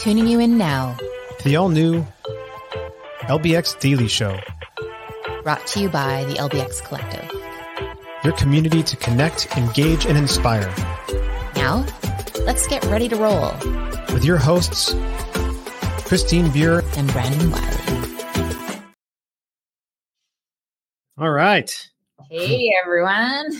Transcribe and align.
Tuning 0.00 0.26
you 0.26 0.40
in 0.40 0.58
now. 0.58 0.96
The 1.44 1.56
all 1.56 1.68
new 1.68 2.06
LBX 3.22 3.80
Daily 3.80 4.08
Show. 4.08 4.38
Brought 5.42 5.66
to 5.68 5.80
you 5.80 5.88
by 5.88 6.24
the 6.24 6.34
LBX 6.34 6.82
Collective. 6.82 7.30
Your 8.24 8.32
community 8.34 8.82
to 8.82 8.96
connect, 8.96 9.56
engage, 9.56 10.06
and 10.06 10.16
inspire. 10.18 10.72
Now, 11.54 11.86
let's 12.44 12.66
get 12.66 12.84
ready 12.86 13.08
to 13.08 13.16
roll. 13.16 13.52
With 14.12 14.24
your 14.24 14.36
hosts, 14.36 14.94
Christine 16.04 16.50
Buer 16.50 16.82
and 16.96 17.12
Brandon 17.12 17.50
Wiley. 17.50 17.86
All 21.18 21.30
right. 21.30 21.88
Hey, 22.30 22.72
everyone. 22.82 23.50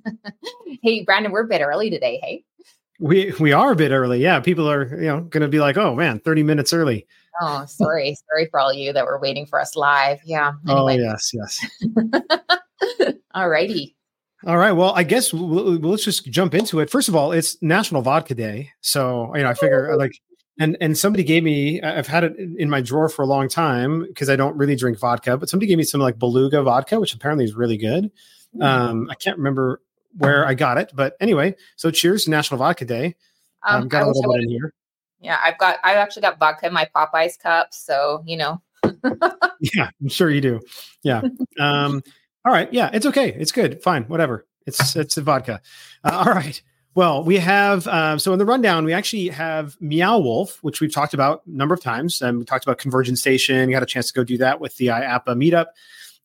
hey, 0.82 1.04
Brandon, 1.04 1.32
we're 1.32 1.44
a 1.44 1.48
bit 1.48 1.60
early 1.60 1.90
today. 1.90 2.20
Hey. 2.22 2.44
We 2.98 3.32
we 3.38 3.52
are 3.52 3.72
a 3.72 3.76
bit 3.76 3.92
early. 3.92 4.20
Yeah, 4.20 4.40
people 4.40 4.70
are 4.70 4.84
you 5.00 5.08
know 5.08 5.20
going 5.20 5.42
to 5.42 5.48
be 5.48 5.60
like, 5.60 5.76
oh 5.76 5.94
man, 5.94 6.20
thirty 6.20 6.42
minutes 6.42 6.72
early. 6.72 7.06
Oh, 7.40 7.64
sorry, 7.66 8.16
sorry 8.30 8.48
for 8.50 8.58
all 8.60 8.72
you 8.72 8.92
that 8.92 9.04
were 9.04 9.20
waiting 9.20 9.46
for 9.46 9.60
us 9.60 9.76
live. 9.76 10.20
Yeah. 10.24 10.52
Oh, 10.66 10.86
anyway. 10.86 11.04
Oh 11.04 11.10
yes, 11.10 11.32
yes. 11.34 13.14
all 13.34 13.48
righty. 13.48 13.94
All 14.46 14.56
right. 14.56 14.72
Well, 14.72 14.92
I 14.94 15.02
guess 15.02 15.32
we'll, 15.32 15.46
we'll, 15.46 15.78
let's 15.78 16.04
just 16.04 16.26
jump 16.26 16.54
into 16.54 16.80
it. 16.80 16.88
First 16.90 17.08
of 17.08 17.16
all, 17.16 17.32
it's 17.32 17.60
National 17.62 18.02
Vodka 18.02 18.34
Day, 18.34 18.70
so 18.80 19.34
you 19.34 19.42
know 19.42 19.50
I 19.50 19.54
figure 19.54 19.96
like 19.96 20.12
and 20.58 20.76
and 20.80 20.96
somebody 20.96 21.24
gave 21.24 21.42
me 21.42 21.82
I've 21.82 22.06
had 22.06 22.24
it 22.24 22.34
in 22.58 22.70
my 22.70 22.80
drawer 22.80 23.08
for 23.08 23.22
a 23.22 23.26
long 23.26 23.48
time 23.48 24.06
because 24.06 24.30
I 24.30 24.36
don't 24.36 24.56
really 24.56 24.76
drink 24.76 24.98
vodka, 24.98 25.36
but 25.36 25.48
somebody 25.48 25.68
gave 25.68 25.78
me 25.78 25.84
some 25.84 26.00
like 26.00 26.18
Beluga 26.18 26.62
vodka, 26.62 27.00
which 27.00 27.14
apparently 27.14 27.44
is 27.44 27.54
really 27.54 27.76
good. 27.76 28.10
Um, 28.60 29.08
I 29.10 29.14
can't 29.14 29.36
remember 29.36 29.82
where 30.16 30.46
I 30.46 30.54
got 30.54 30.78
it. 30.78 30.92
But 30.94 31.16
anyway, 31.20 31.56
so 31.76 31.90
cheers 31.90 32.24
to 32.24 32.30
National 32.30 32.58
Vodka 32.58 32.84
Day. 32.84 33.16
Um, 33.66 33.82
um 33.82 33.88
got 33.88 34.02
a 34.02 34.06
little 34.06 34.32
bit 34.32 34.42
in 34.42 34.50
here. 34.50 34.74
Yeah, 35.20 35.38
I've 35.42 35.58
got 35.58 35.78
I've 35.82 35.96
actually 35.96 36.22
got 36.22 36.38
vodka 36.38 36.66
in 36.66 36.72
my 36.72 36.88
Popeyes 36.94 37.38
cup, 37.38 37.72
so 37.72 38.22
you 38.26 38.36
know. 38.36 38.62
yeah, 39.74 39.90
I'm 40.00 40.08
sure 40.08 40.30
you 40.30 40.40
do. 40.40 40.60
Yeah. 41.02 41.22
Um, 41.58 42.02
all 42.44 42.52
right. 42.52 42.72
Yeah, 42.72 42.90
it's 42.92 43.06
okay. 43.06 43.32
It's 43.32 43.52
good. 43.52 43.82
Fine. 43.82 44.04
Whatever. 44.04 44.46
It's 44.66 44.94
it's 44.96 45.16
a 45.16 45.22
vodka. 45.22 45.60
Uh, 46.04 46.24
all 46.26 46.32
right. 46.32 46.60
Well, 46.94 47.24
we 47.24 47.36
have 47.36 47.86
uh, 47.86 48.18
so 48.18 48.32
in 48.32 48.38
the 48.38 48.46
rundown, 48.46 48.84
we 48.84 48.92
actually 48.92 49.28
have 49.28 49.76
Meow 49.80 50.18
Wolf, 50.18 50.58
which 50.62 50.80
we've 50.80 50.92
talked 50.92 51.12
about 51.12 51.42
a 51.46 51.50
number 51.50 51.74
of 51.74 51.82
times. 51.82 52.22
And 52.22 52.38
we 52.38 52.44
talked 52.44 52.64
about 52.64 52.78
Convergence 52.78 53.20
Station. 53.20 53.68
You 53.68 53.76
got 53.76 53.82
a 53.82 53.86
chance 53.86 54.08
to 54.08 54.14
go 54.14 54.24
do 54.24 54.38
that 54.38 54.60
with 54.60 54.76
the 54.76 54.86
IAAPA 54.86 55.26
meetup, 55.26 55.66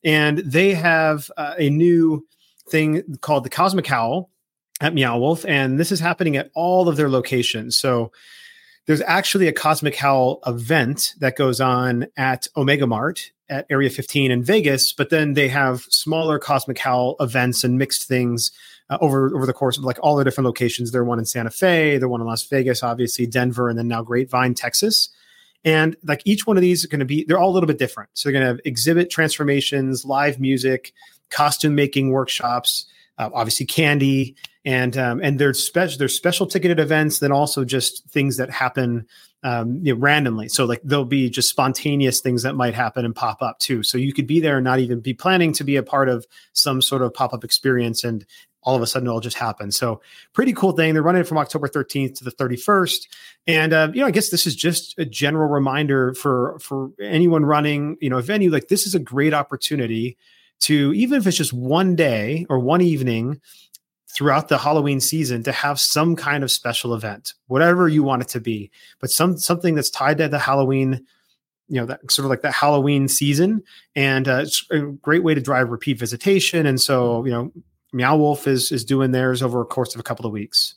and 0.04 0.38
they 0.40 0.74
have 0.74 1.30
uh, 1.36 1.56
a 1.58 1.70
new 1.70 2.26
thing 2.70 3.18
called 3.22 3.44
the 3.44 3.50
Cosmic 3.50 3.88
Howl 3.88 4.30
at 4.80 4.94
Meow 4.94 5.18
Wolf, 5.18 5.46
and 5.46 5.80
this 5.80 5.92
is 5.92 6.00
happening 6.00 6.38
at 6.38 6.50
all 6.56 6.90
of 6.90 6.98
their 6.98 7.10
locations. 7.10 7.78
So 7.78 8.12
there's 8.88 9.02
actually 9.02 9.48
a 9.48 9.54
Cosmic 9.54 9.96
Howl 9.96 10.40
event 10.48 11.14
that 11.20 11.36
goes 11.36 11.62
on 11.62 12.08
at 12.18 12.48
Omega 12.58 12.88
Mart 12.88 13.32
at 13.50 13.66
Area 13.70 13.90
15 13.90 14.32
in 14.32 14.44
Vegas, 14.44 14.94
but 14.94 15.10
then 15.10 15.34
they 15.34 15.50
have 15.50 15.82
smaller 15.82 16.40
Cosmic 16.40 16.80
Howl 16.80 17.16
events 17.20 17.64
and 17.64 17.78
mixed 17.78 18.08
things 18.08 18.52
uh, 18.90 18.98
over 19.02 19.34
over 19.36 19.46
the 19.46 19.54
course 19.54 19.78
of 19.78 19.84
like 19.84 20.00
all 20.02 20.16
the 20.16 20.24
different 20.24 20.46
locations. 20.46 20.92
They're 20.92 21.04
one 21.04 21.20
in 21.20 21.26
Santa 21.26 21.52
Fe, 21.52 21.98
they're 21.98 22.10
one 22.10 22.22
in 22.22 22.28
Las 22.28 22.44
Vegas, 22.44 22.82
obviously 22.82 23.28
Denver, 23.28 23.70
and 23.70 23.78
then 23.78 23.88
now 23.88 24.02
Grapevine, 24.02 24.56
Texas. 24.56 25.10
And 25.64 25.96
like 26.04 26.22
each 26.26 26.48
one 26.48 26.58
of 26.58 26.62
these 26.62 26.84
are 26.84 26.88
going 26.88 27.00
to 27.00 27.06
be, 27.06 27.24
they're 27.24 27.38
all 27.38 27.52
a 27.52 27.54
little 27.54 27.68
bit 27.68 27.78
different. 27.78 28.10
So 28.14 28.28
they're 28.28 28.34
going 28.34 28.42
to 28.42 28.48
have 28.48 28.60
exhibit 28.66 29.12
transformations, 29.12 30.04
live 30.06 30.40
music, 30.40 30.92
costume 31.32 31.76
making 31.76 32.12
workshops, 32.12 32.86
uh, 33.18 33.30
obviously 33.34 33.66
candy, 33.66 34.36
and 34.64 34.96
um, 34.98 35.22
and 35.24 35.40
there's 35.40 35.62
special 35.62 35.98
there's 35.98 36.16
special 36.16 36.46
ticketed 36.46 36.80
events, 36.80 37.20
then 37.20 37.32
also 37.32 37.66
just 37.66 38.06
things 38.10 38.38
that 38.38 38.50
happen 38.50 39.08
um, 39.44 39.80
you 39.82 39.94
know, 39.94 40.00
randomly. 40.00 40.50
So 40.50 40.66
like 40.66 40.82
there'll 40.84 41.06
be 41.06 41.30
just 41.30 41.50
spontaneous 41.50 42.22
things 42.22 42.44
that 42.44 42.56
might 42.56 42.76
happen 42.76 43.06
and 43.06 43.16
pop 43.16 43.42
up 43.42 43.58
too. 43.60 43.82
So 43.84 43.98
you 43.98 44.14
could 44.14 44.28
be 44.28 44.40
there 44.40 44.58
and 44.58 44.64
not 44.64 44.80
even 44.80 45.00
be 45.00 45.14
planning 45.14 45.52
to 45.54 45.64
be 45.64 45.78
a 45.78 45.84
part 45.84 46.10
of 46.10 46.26
some 46.54 46.82
sort 46.82 47.02
of 47.02 47.14
pop 47.14 47.34
up 47.34 47.44
experience, 47.44 48.04
and 48.04 48.26
all 48.64 48.76
of 48.76 48.82
a 48.84 48.88
sudden 48.88 49.08
it'll 49.08 49.20
just 49.20 49.38
happen. 49.38 49.72
So 49.72 50.02
pretty 50.34 50.54
cool 50.54 50.74
thing. 50.74 50.94
They're 50.94 51.02
running 51.02 51.24
from 51.24 51.40
October 51.40 51.68
13th 51.68 52.20
to 52.20 52.24
the 52.24 52.32
31st, 52.32 53.08
and 53.48 53.74
uh, 53.74 53.90
you 53.94 54.02
know 54.02 54.08
I 54.08 54.12
guess 54.12 54.30
this 54.30 54.46
is 54.46 54.56
just 54.56 54.98
a 55.00 55.06
general 55.06 55.50
reminder 55.50 56.14
for 56.14 56.60
for 56.60 56.92
anyone 57.02 57.46
running 57.46 57.98
you 58.00 58.10
know 58.10 58.20
a 58.20 58.22
venue 58.22 58.52
like 58.52 58.68
this 58.68 58.86
is 58.86 58.94
a 58.94 59.00
great 59.00 59.34
opportunity 59.34 60.18
to 60.62 60.94
even 60.94 61.20
if 61.20 61.28
it's 61.28 61.38
just 61.38 61.54
one 61.54 61.96
day 61.96 62.46
or 62.50 62.60
one 62.60 62.82
evening 62.82 63.42
throughout 64.14 64.50
the 64.50 64.58
Halloween 64.58 65.00
season 65.00 65.44
to 65.44 65.52
have 65.52 65.80
some 65.80 66.16
kind 66.16 66.44
of 66.44 66.52
special 66.52 66.94
event, 66.94 67.34
whatever 67.48 67.88
you 67.88 68.04
want 68.04 68.22
it 68.22 68.28
to 68.30 68.42
be, 68.42 68.72
but 69.00 69.10
some 69.10 69.38
something 69.38 69.76
that's 69.76 69.90
tied 69.90 70.18
to 70.18 70.28
the 70.28 70.40
Halloween, 70.40 71.06
you 71.68 71.80
know, 71.80 71.86
that 71.86 72.12
sort 72.12 72.26
of 72.26 72.30
like 72.30 72.42
that 72.42 72.54
Halloween 72.54 73.08
season, 73.08 73.64
and 73.96 74.28
uh, 74.28 74.42
it's 74.44 74.66
a 74.72 74.80
great 74.80 75.24
way 75.24 75.34
to 75.34 75.42
drive 75.42 75.70
repeat 75.70 75.98
visitation. 75.98 76.66
And 76.66 76.80
so, 76.80 77.24
you 77.26 77.32
know, 77.32 77.52
Meow 77.94 78.18
Wolf 78.18 78.48
is 78.48 78.72
is 78.72 78.86
doing 78.86 79.12
theirs 79.12 79.42
over 79.42 79.62
a 79.62 79.66
course 79.66 79.96
of 79.96 80.00
a 80.00 80.04
couple 80.04 80.26
of 80.26 80.32
weeks. 80.32 80.76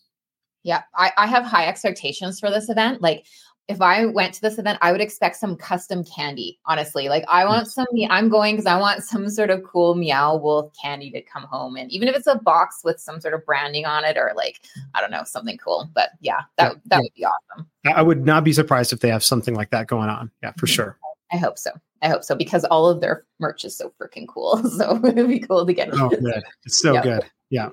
Yeah, 0.62 0.82
I, 0.94 1.12
I 1.18 1.26
have 1.26 1.44
high 1.44 1.66
expectations 1.66 2.40
for 2.40 2.50
this 2.50 2.70
event. 2.70 3.02
Like 3.02 3.26
if 3.68 3.80
I 3.80 4.04
went 4.06 4.34
to 4.34 4.40
this 4.42 4.58
event, 4.58 4.78
I 4.82 4.92
would 4.92 5.00
expect 5.00 5.36
some 5.36 5.56
custom 5.56 6.04
candy, 6.04 6.58
honestly. 6.66 7.08
Like 7.08 7.24
I 7.28 7.46
want 7.46 7.68
some 7.68 7.86
I'm 8.10 8.28
going 8.28 8.56
because 8.56 8.66
I 8.66 8.78
want 8.78 9.02
some 9.02 9.30
sort 9.30 9.50
of 9.50 9.62
cool 9.62 9.94
meow 9.94 10.36
wolf 10.36 10.72
candy 10.80 11.10
to 11.12 11.22
come 11.22 11.44
home. 11.44 11.76
And 11.76 11.90
even 11.90 12.08
if 12.08 12.14
it's 12.14 12.26
a 12.26 12.36
box 12.36 12.80
with 12.84 13.00
some 13.00 13.20
sort 13.20 13.32
of 13.32 13.44
branding 13.46 13.86
on 13.86 14.04
it 14.04 14.18
or 14.18 14.32
like, 14.36 14.60
I 14.94 15.00
don't 15.00 15.10
know, 15.10 15.24
something 15.24 15.56
cool. 15.56 15.88
But 15.94 16.10
yeah, 16.20 16.42
that, 16.58 16.76
that 16.86 16.96
yeah. 16.96 16.98
would 16.98 17.14
be 17.14 17.24
awesome. 17.24 17.66
I 17.86 18.02
would 18.02 18.26
not 18.26 18.44
be 18.44 18.52
surprised 18.52 18.92
if 18.92 19.00
they 19.00 19.08
have 19.08 19.24
something 19.24 19.54
like 19.54 19.70
that 19.70 19.86
going 19.86 20.10
on. 20.10 20.30
Yeah, 20.42 20.52
for 20.52 20.66
mm-hmm. 20.66 20.74
sure. 20.74 20.98
I 21.32 21.38
hope 21.38 21.58
so. 21.58 21.70
I 22.02 22.08
hope 22.08 22.22
so 22.22 22.34
because 22.34 22.64
all 22.66 22.86
of 22.86 23.00
their 23.00 23.24
merch 23.40 23.64
is 23.64 23.76
so 23.76 23.92
freaking 24.00 24.28
cool. 24.28 24.62
So 24.70 25.00
it'd 25.04 25.26
be 25.26 25.40
cool 25.40 25.64
to 25.64 25.72
get. 25.72 25.88
Oh, 25.92 26.10
good. 26.10 26.42
It's 26.64 26.80
so 26.82 27.00
good. 27.00 27.24
Yeah. 27.50 27.70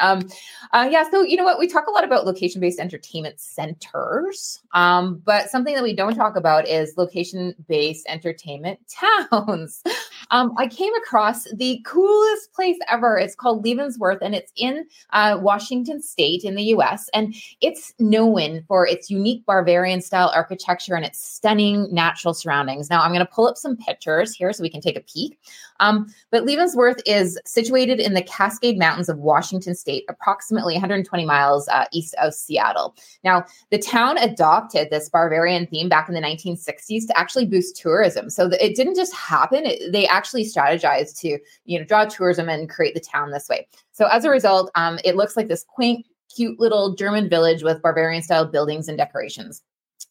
Um, 0.00 0.28
uh, 0.72 0.88
yeah. 0.90 1.08
So, 1.10 1.22
you 1.22 1.36
know 1.36 1.44
what? 1.44 1.58
We 1.58 1.66
talk 1.68 1.86
a 1.86 1.90
lot 1.90 2.04
about 2.04 2.26
location 2.26 2.60
based 2.60 2.80
entertainment 2.80 3.38
centers, 3.38 4.60
um, 4.72 5.22
but 5.24 5.50
something 5.50 5.74
that 5.74 5.82
we 5.82 5.94
don't 5.94 6.14
talk 6.14 6.36
about 6.36 6.66
is 6.66 6.94
location 6.96 7.54
based 7.68 8.06
entertainment 8.08 8.80
towns. 9.30 9.82
Um, 10.30 10.54
I 10.56 10.66
came 10.68 10.94
across 10.94 11.44
the 11.52 11.80
coolest 11.84 12.52
place 12.52 12.78
ever. 12.88 13.18
It's 13.18 13.34
called 13.34 13.64
Leavenworth 13.64 14.20
and 14.22 14.34
it's 14.34 14.52
in 14.56 14.86
uh, 15.12 15.38
Washington 15.40 16.00
State 16.00 16.44
in 16.44 16.54
the 16.54 16.62
US. 16.74 17.10
And 17.12 17.34
it's 17.60 17.92
known 17.98 18.64
for 18.68 18.86
its 18.86 19.10
unique 19.10 19.44
Bavarian 19.44 20.00
style 20.00 20.32
architecture 20.34 20.94
and 20.94 21.04
its 21.04 21.20
stunning 21.20 21.92
natural 21.92 22.32
surroundings. 22.32 22.88
Now, 22.88 23.02
I'm 23.02 23.12
going 23.12 23.26
to 23.26 23.32
pull 23.32 23.48
up 23.48 23.56
some 23.56 23.76
pictures 23.76 24.34
here 24.34 24.52
so 24.52 24.62
we 24.62 24.70
can 24.70 24.80
take 24.80 24.96
a 24.96 25.00
peek. 25.02 25.38
Um, 25.80 26.06
but 26.30 26.44
Leavenworth 26.44 27.02
is 27.06 27.38
situated 27.44 28.00
in 28.00 28.14
the 28.14 28.22
Cascade 28.22 28.78
Mountains 28.78 28.89
of 28.98 29.18
Washington 29.18 29.74
State, 29.74 30.04
approximately 30.08 30.74
120 30.74 31.24
miles 31.24 31.68
uh, 31.68 31.86
east 31.92 32.14
of 32.20 32.34
Seattle. 32.34 32.94
Now, 33.24 33.44
the 33.70 33.78
town 33.78 34.18
adopted 34.18 34.90
this 34.90 35.08
Bavarian 35.08 35.66
theme 35.66 35.88
back 35.88 36.08
in 36.08 36.14
the 36.14 36.20
1960s 36.20 37.06
to 37.06 37.18
actually 37.18 37.46
boost 37.46 37.76
tourism. 37.76 38.30
So 38.30 38.46
it 38.60 38.76
didn't 38.76 38.96
just 38.96 39.14
happen; 39.14 39.66
it, 39.66 39.92
they 39.92 40.06
actually 40.06 40.44
strategized 40.44 41.18
to, 41.20 41.38
you 41.64 41.78
know, 41.78 41.84
draw 41.84 42.04
tourism 42.04 42.48
and 42.48 42.68
create 42.68 42.94
the 42.94 43.00
town 43.00 43.30
this 43.30 43.48
way. 43.48 43.66
So 43.92 44.06
as 44.06 44.24
a 44.24 44.30
result, 44.30 44.70
um, 44.74 44.98
it 45.04 45.16
looks 45.16 45.36
like 45.36 45.48
this 45.48 45.64
quaint, 45.64 46.06
cute 46.34 46.58
little 46.58 46.94
German 46.94 47.28
village 47.28 47.62
with 47.62 47.82
Bavarian 47.82 48.22
style 48.22 48.46
buildings 48.46 48.88
and 48.88 48.98
decorations. 48.98 49.62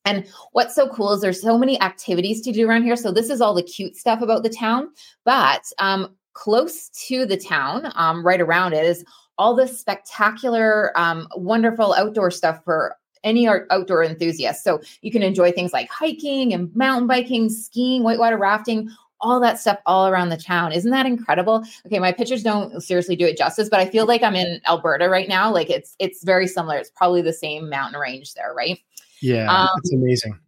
And 0.06 0.26
what's 0.54 0.76
so 0.76 0.88
cool 0.88 1.12
is 1.14 1.22
there's 1.22 1.42
so 1.42 1.58
many 1.58 1.80
activities 1.82 2.42
to 2.42 2.52
do 2.52 2.68
around 2.68 2.84
here. 2.84 2.96
So 2.96 3.12
this 3.12 3.30
is 3.30 3.42
all 3.42 3.54
the 3.54 3.64
cute 3.64 3.96
stuff 3.96 4.22
about 4.22 4.44
the 4.44 4.50
town, 4.50 4.90
but 5.26 5.64
um, 5.78 6.16
close 6.34 6.90
to 7.08 7.26
the 7.26 7.38
town, 7.38 7.92
um, 7.96 8.26
right 8.26 8.42
around 8.42 8.74
it, 8.74 8.86
is 8.86 9.04
all 9.38 9.56
this 9.56 9.80
spectacular, 9.80 10.98
um, 10.98 11.28
wonderful 11.36 11.94
outdoor 11.94 12.32
stuff 12.32 12.64
for 12.64 12.96
any 13.24 13.48
art, 13.48 13.68
outdoor 13.70 14.04
enthusiast. 14.04 14.64
So 14.64 14.82
you 15.02 15.12
can 15.12 15.24
enjoy 15.24 15.52
things 15.52 15.74
like 15.74 15.90
hiking 15.90 16.54
and 16.54 16.74
mountain 16.76 17.08
biking, 17.08 17.50
skiing, 17.50 18.04
whitewater 18.04 18.38
rafting, 18.38 18.90
all 19.22 19.40
that 19.42 19.60
stuff 19.60 19.78
all 19.86 20.08
around 20.08 20.30
the 20.30 20.38
town. 20.38 20.72
Isn't 20.72 20.92
that 20.92 21.06
incredible? 21.06 21.64
Okay, 21.86 22.00
my 22.00 22.12
pictures 22.12 22.44
don't 22.44 22.82
seriously 22.82 23.16
do 23.16 23.26
it 23.26 23.38
justice, 23.38 23.70
but 23.70 23.80
I 23.80 23.86
feel 23.86 24.06
like 24.06 24.24
I'm 24.24 24.36
in 24.36 24.62
Alberta 24.66 25.10
right 25.10 25.28
now. 25.28 25.52
Like 25.52 25.70
it's 25.70 25.96
it's 26.00 26.24
very 26.24 26.48
similar. 26.48 26.78
It's 26.78 26.92
probably 26.92 27.22
the 27.22 27.34
same 27.34 27.70
mountain 27.70 28.00
range 28.00 28.34
there, 28.34 28.54
right? 28.54 28.80
Yeah, 29.22 29.54
um, 29.54 29.70
it's 29.78 29.92
amazing. 29.92 30.40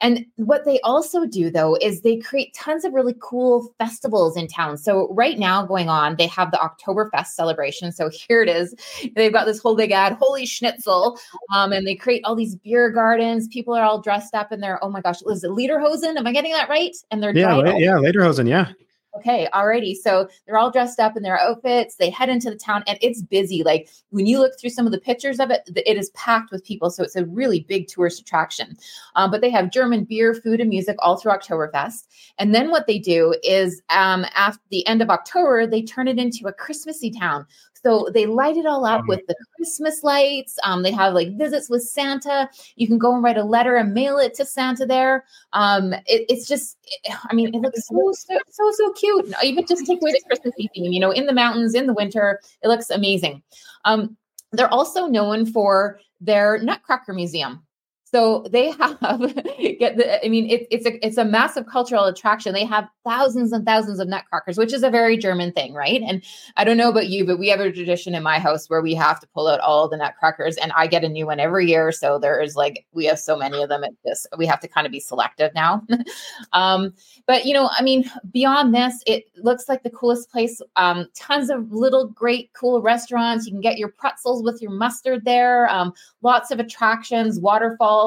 And 0.00 0.24
what 0.36 0.64
they 0.64 0.80
also 0.80 1.26
do 1.26 1.50
though 1.50 1.76
is 1.80 2.00
they 2.00 2.16
create 2.16 2.54
tons 2.54 2.84
of 2.84 2.92
really 2.92 3.14
cool 3.20 3.74
festivals 3.78 4.36
in 4.36 4.46
town. 4.48 4.78
So 4.78 5.12
right 5.12 5.38
now 5.38 5.64
going 5.66 5.88
on, 5.88 6.16
they 6.16 6.26
have 6.28 6.50
the 6.50 6.58
Oktoberfest 6.58 7.28
celebration. 7.28 7.92
So 7.92 8.08
here 8.28 8.42
it 8.42 8.48
is. 8.48 8.74
They've 9.14 9.32
got 9.32 9.44
this 9.44 9.60
whole 9.60 9.76
big 9.76 9.92
ad, 9.92 10.14
holy 10.14 10.46
schnitzel. 10.46 11.18
Um, 11.54 11.72
and 11.72 11.86
they 11.86 11.94
create 11.94 12.22
all 12.24 12.34
these 12.34 12.56
beer 12.56 12.90
gardens. 12.90 13.48
People 13.48 13.74
are 13.74 13.84
all 13.84 14.00
dressed 14.00 14.34
up 14.34 14.52
in 14.52 14.60
their, 14.60 14.82
oh 14.84 14.90
my 14.90 15.00
gosh, 15.00 15.22
is 15.26 15.44
it 15.44 15.50
Lederhosen? 15.50 16.16
Am 16.16 16.26
I 16.26 16.32
getting 16.32 16.52
that 16.52 16.68
right? 16.68 16.96
And 17.10 17.22
they're 17.22 17.36
yeah, 17.36 17.54
la- 17.54 17.76
yeah, 17.76 17.92
Lederhosen, 17.92 18.48
yeah. 18.48 18.72
Okay, 19.16 19.48
alrighty. 19.52 19.96
So 19.96 20.28
they're 20.46 20.56
all 20.56 20.70
dressed 20.70 21.00
up 21.00 21.16
in 21.16 21.24
their 21.24 21.38
outfits. 21.38 21.96
They 21.96 22.10
head 22.10 22.28
into 22.28 22.48
the 22.48 22.56
town, 22.56 22.84
and 22.86 22.96
it's 23.02 23.22
busy. 23.22 23.64
Like 23.64 23.88
when 24.10 24.26
you 24.26 24.38
look 24.38 24.52
through 24.58 24.70
some 24.70 24.86
of 24.86 24.92
the 24.92 25.00
pictures 25.00 25.40
of 25.40 25.50
it, 25.50 25.68
it 25.74 25.96
is 25.96 26.10
packed 26.10 26.52
with 26.52 26.64
people. 26.64 26.90
So 26.90 27.02
it's 27.02 27.16
a 27.16 27.26
really 27.26 27.60
big 27.60 27.88
tourist 27.88 28.20
attraction. 28.20 28.76
Um, 29.16 29.32
but 29.32 29.40
they 29.40 29.50
have 29.50 29.72
German 29.72 30.04
beer, 30.04 30.32
food, 30.34 30.60
and 30.60 30.70
music 30.70 30.96
all 31.00 31.16
through 31.16 31.32
Oktoberfest. 31.32 32.06
And 32.38 32.54
then 32.54 32.70
what 32.70 32.86
they 32.86 33.00
do 33.00 33.34
is, 33.42 33.82
um, 33.90 34.24
after 34.34 34.62
the 34.70 34.86
end 34.86 35.02
of 35.02 35.10
October, 35.10 35.66
they 35.66 35.82
turn 35.82 36.06
it 36.06 36.18
into 36.18 36.46
a 36.46 36.52
Christmassy 36.52 37.10
town. 37.10 37.46
So 37.82 38.08
they 38.12 38.26
light 38.26 38.56
it 38.56 38.66
all 38.66 38.84
up 38.84 39.06
with 39.08 39.20
the 39.26 39.34
Christmas 39.56 40.02
lights. 40.02 40.58
Um, 40.64 40.82
they 40.82 40.92
have 40.92 41.14
like 41.14 41.36
visits 41.36 41.70
with 41.70 41.82
Santa. 41.82 42.48
You 42.76 42.86
can 42.86 42.98
go 42.98 43.14
and 43.14 43.22
write 43.22 43.38
a 43.38 43.44
letter 43.44 43.76
and 43.76 43.94
mail 43.94 44.18
it 44.18 44.34
to 44.34 44.44
Santa 44.44 44.84
there. 44.84 45.24
Um, 45.52 45.92
it, 45.92 46.26
it's 46.28 46.46
just, 46.46 46.76
it, 47.04 47.14
I 47.30 47.34
mean, 47.34 47.54
it 47.54 47.58
looks 47.58 47.86
so, 47.86 48.12
so, 48.12 48.38
so, 48.50 48.70
so 48.72 48.92
cute. 48.92 49.32
Even 49.42 49.66
just 49.66 49.86
take 49.86 50.00
away 50.02 50.12
the 50.12 50.22
Christmas 50.26 50.54
theme, 50.56 50.68
you 50.92 51.00
know, 51.00 51.10
in 51.10 51.26
the 51.26 51.32
mountains, 51.32 51.74
in 51.74 51.86
the 51.86 51.94
winter, 51.94 52.40
it 52.62 52.68
looks 52.68 52.90
amazing. 52.90 53.42
Um, 53.84 54.16
they're 54.52 54.72
also 54.72 55.06
known 55.06 55.46
for 55.46 56.00
their 56.20 56.58
Nutcracker 56.58 57.14
Museum. 57.14 57.62
So 58.10 58.44
they 58.50 58.72
have 58.72 58.98
get 59.78 59.96
the. 59.96 60.24
I 60.24 60.28
mean, 60.28 60.50
it, 60.50 60.66
it's 60.70 60.84
a 60.84 61.06
it's 61.06 61.16
a 61.16 61.24
massive 61.24 61.66
cultural 61.66 62.06
attraction. 62.06 62.52
They 62.52 62.64
have 62.64 62.88
thousands 63.04 63.52
and 63.52 63.64
thousands 63.64 64.00
of 64.00 64.08
nutcrackers, 64.08 64.58
which 64.58 64.72
is 64.72 64.82
a 64.82 64.90
very 64.90 65.16
German 65.16 65.52
thing, 65.52 65.74
right? 65.74 66.02
And 66.02 66.24
I 66.56 66.64
don't 66.64 66.76
know 66.76 66.88
about 66.88 67.08
you, 67.08 67.24
but 67.24 67.38
we 67.38 67.48
have 67.48 67.60
a 67.60 67.70
tradition 67.70 68.16
in 68.16 68.24
my 68.24 68.40
house 68.40 68.68
where 68.68 68.82
we 68.82 68.94
have 68.94 69.20
to 69.20 69.28
pull 69.28 69.46
out 69.46 69.60
all 69.60 69.88
the 69.88 69.96
nutcrackers, 69.96 70.56
and 70.56 70.72
I 70.72 70.88
get 70.88 71.04
a 71.04 71.08
new 71.08 71.26
one 71.26 71.38
every 71.38 71.68
year. 71.68 71.92
So 71.92 72.18
there 72.18 72.40
is 72.40 72.56
like 72.56 72.84
we 72.92 73.04
have 73.04 73.18
so 73.20 73.36
many 73.36 73.62
of 73.62 73.68
them 73.68 73.84
at 73.84 73.92
this. 74.04 74.26
We 74.36 74.46
have 74.46 74.58
to 74.60 74.68
kind 74.68 74.88
of 74.88 74.92
be 74.92 75.00
selective 75.00 75.54
now. 75.54 75.82
um, 76.52 76.92
but 77.28 77.44
you 77.46 77.54
know, 77.54 77.70
I 77.78 77.82
mean, 77.82 78.10
beyond 78.32 78.74
this, 78.74 79.04
it 79.06 79.26
looks 79.36 79.68
like 79.68 79.84
the 79.84 79.90
coolest 79.90 80.30
place. 80.30 80.60
Um, 80.74 81.06
tons 81.14 81.48
of 81.48 81.70
little 81.70 82.08
great 82.08 82.50
cool 82.54 82.82
restaurants. 82.82 83.46
You 83.46 83.52
can 83.52 83.60
get 83.60 83.78
your 83.78 83.90
pretzels 83.90 84.42
with 84.42 84.60
your 84.60 84.72
mustard 84.72 85.24
there. 85.24 85.70
Um, 85.70 85.92
lots 86.22 86.50
of 86.50 86.58
attractions, 86.58 87.38
waterfalls 87.38 87.99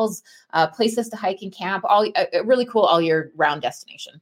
uh, 0.54 0.68
places 0.68 1.10
to 1.10 1.16
hike 1.16 1.42
and 1.42 1.54
camp, 1.54 1.84
all 1.88 2.08
a, 2.16 2.44
really 2.44 2.66
cool 2.66 2.84
all 2.84 3.02
year 3.02 3.32
round 3.36 3.62
destination. 3.62 4.22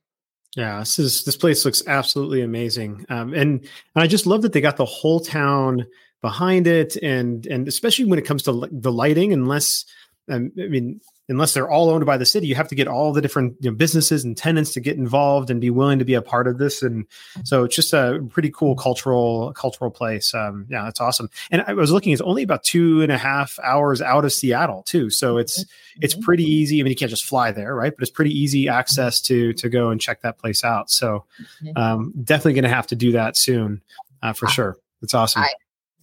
Yeah, 0.56 0.79
this 0.79 1.00
is 1.00 1.23
this 1.23 1.38
place 1.38 1.63
looks 1.63 1.81
absolutely 1.88 2.41
amazing, 2.41 3.06
um, 3.09 3.33
and 3.33 3.62
and 3.62 4.03
I 4.03 4.07
just 4.07 4.25
love 4.25 4.41
that 4.41 4.53
they 4.53 4.62
got 4.62 4.77
the 4.77 4.85
whole 4.85 5.19
town 5.19 5.85
behind 6.21 6.68
it, 6.68 6.97
and 6.97 7.45
and 7.47 7.68
especially 7.68 8.06
when 8.06 8.19
it 8.19 8.25
comes 8.25 8.44
to 8.44 8.68
the 8.71 8.91
lighting, 8.91 9.31
unless 9.31 9.85
um, 10.29 10.51
I 10.59 10.68
mean 10.68 11.00
unless 11.29 11.53
they're 11.53 11.69
all 11.69 11.89
owned 11.89 12.06
by 12.06 12.18
the 12.18 12.25
city, 12.25 12.47
you 12.47 12.56
have 12.56 12.68
to 12.68 12.75
get 12.75 12.88
all 12.88 13.13
the 13.13 13.21
different 13.21 13.56
you 13.62 13.69
know, 13.69 13.75
businesses 13.75 14.23
and 14.23 14.35
tenants 14.35 14.73
to 14.73 14.79
get 14.79 14.97
involved 14.97 15.50
and 15.50 15.62
be 15.62 15.69
willing 15.69 16.00
to 16.00 16.06
be 16.06 16.13
a 16.13 16.21
part 16.21 16.47
of 16.47 16.57
this. 16.57 16.81
And 16.81 17.06
so 17.44 17.63
it's 17.63 17.75
just 17.75 17.94
a 17.94 18.19
pretty 18.29 18.51
cool 18.51 18.75
cultural 18.75 19.53
cultural 19.53 19.91
place. 19.91 20.33
Um, 20.33 20.65
yeah, 20.69 20.83
that's 20.83 21.00
awesome. 21.00 21.29
And 21.50 21.63
I 21.68 21.73
was 21.73 21.91
looking; 21.91 22.13
it's 22.13 22.21
only 22.21 22.44
about 22.44 22.63
two 22.63 23.01
and 23.01 23.12
a 23.12 23.18
half 23.18 23.57
hours 23.63 24.01
out 24.01 24.25
of 24.25 24.33
Seattle 24.33 24.83
too. 24.83 25.09
So 25.09 25.38
it's 25.38 25.65
it's 26.01 26.13
mm-hmm. 26.13 26.23
pretty 26.23 26.44
easy. 26.44 26.79
I 26.79 26.83
mean, 26.83 26.91
you 26.91 26.97
can't 26.97 27.09
just 27.09 27.25
fly 27.25 27.51
there, 27.51 27.75
right? 27.75 27.94
But 27.95 28.01
it's 28.01 28.12
pretty 28.12 28.38
easy 28.38 28.67
access 28.67 29.21
to 29.21 29.53
to 29.53 29.69
go 29.69 29.89
and 29.89 30.01
check 30.01 30.21
that 30.21 30.38
place 30.38 30.63
out. 30.63 30.89
So 30.89 31.25
um, 31.75 32.13
definitely 32.24 32.53
going 32.53 32.63
to 32.63 32.69
have 32.69 32.88
to 32.88 32.95
do 32.95 33.13
that 33.13 33.38
soon 33.38 33.81
uh, 34.21 34.33
for 34.33 34.47
sure. 34.47 34.77
It's 35.01 35.13
awesome. 35.13 35.44
I, 35.44 35.50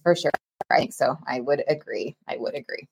for 0.03 0.15
sure. 0.15 0.31
I 0.71 0.77
think 0.77 0.93
so. 0.93 1.17
I 1.25 1.39
would 1.39 1.63
agree. 1.67 2.15
I 2.27 2.37
would 2.37 2.53
agree. 2.53 2.87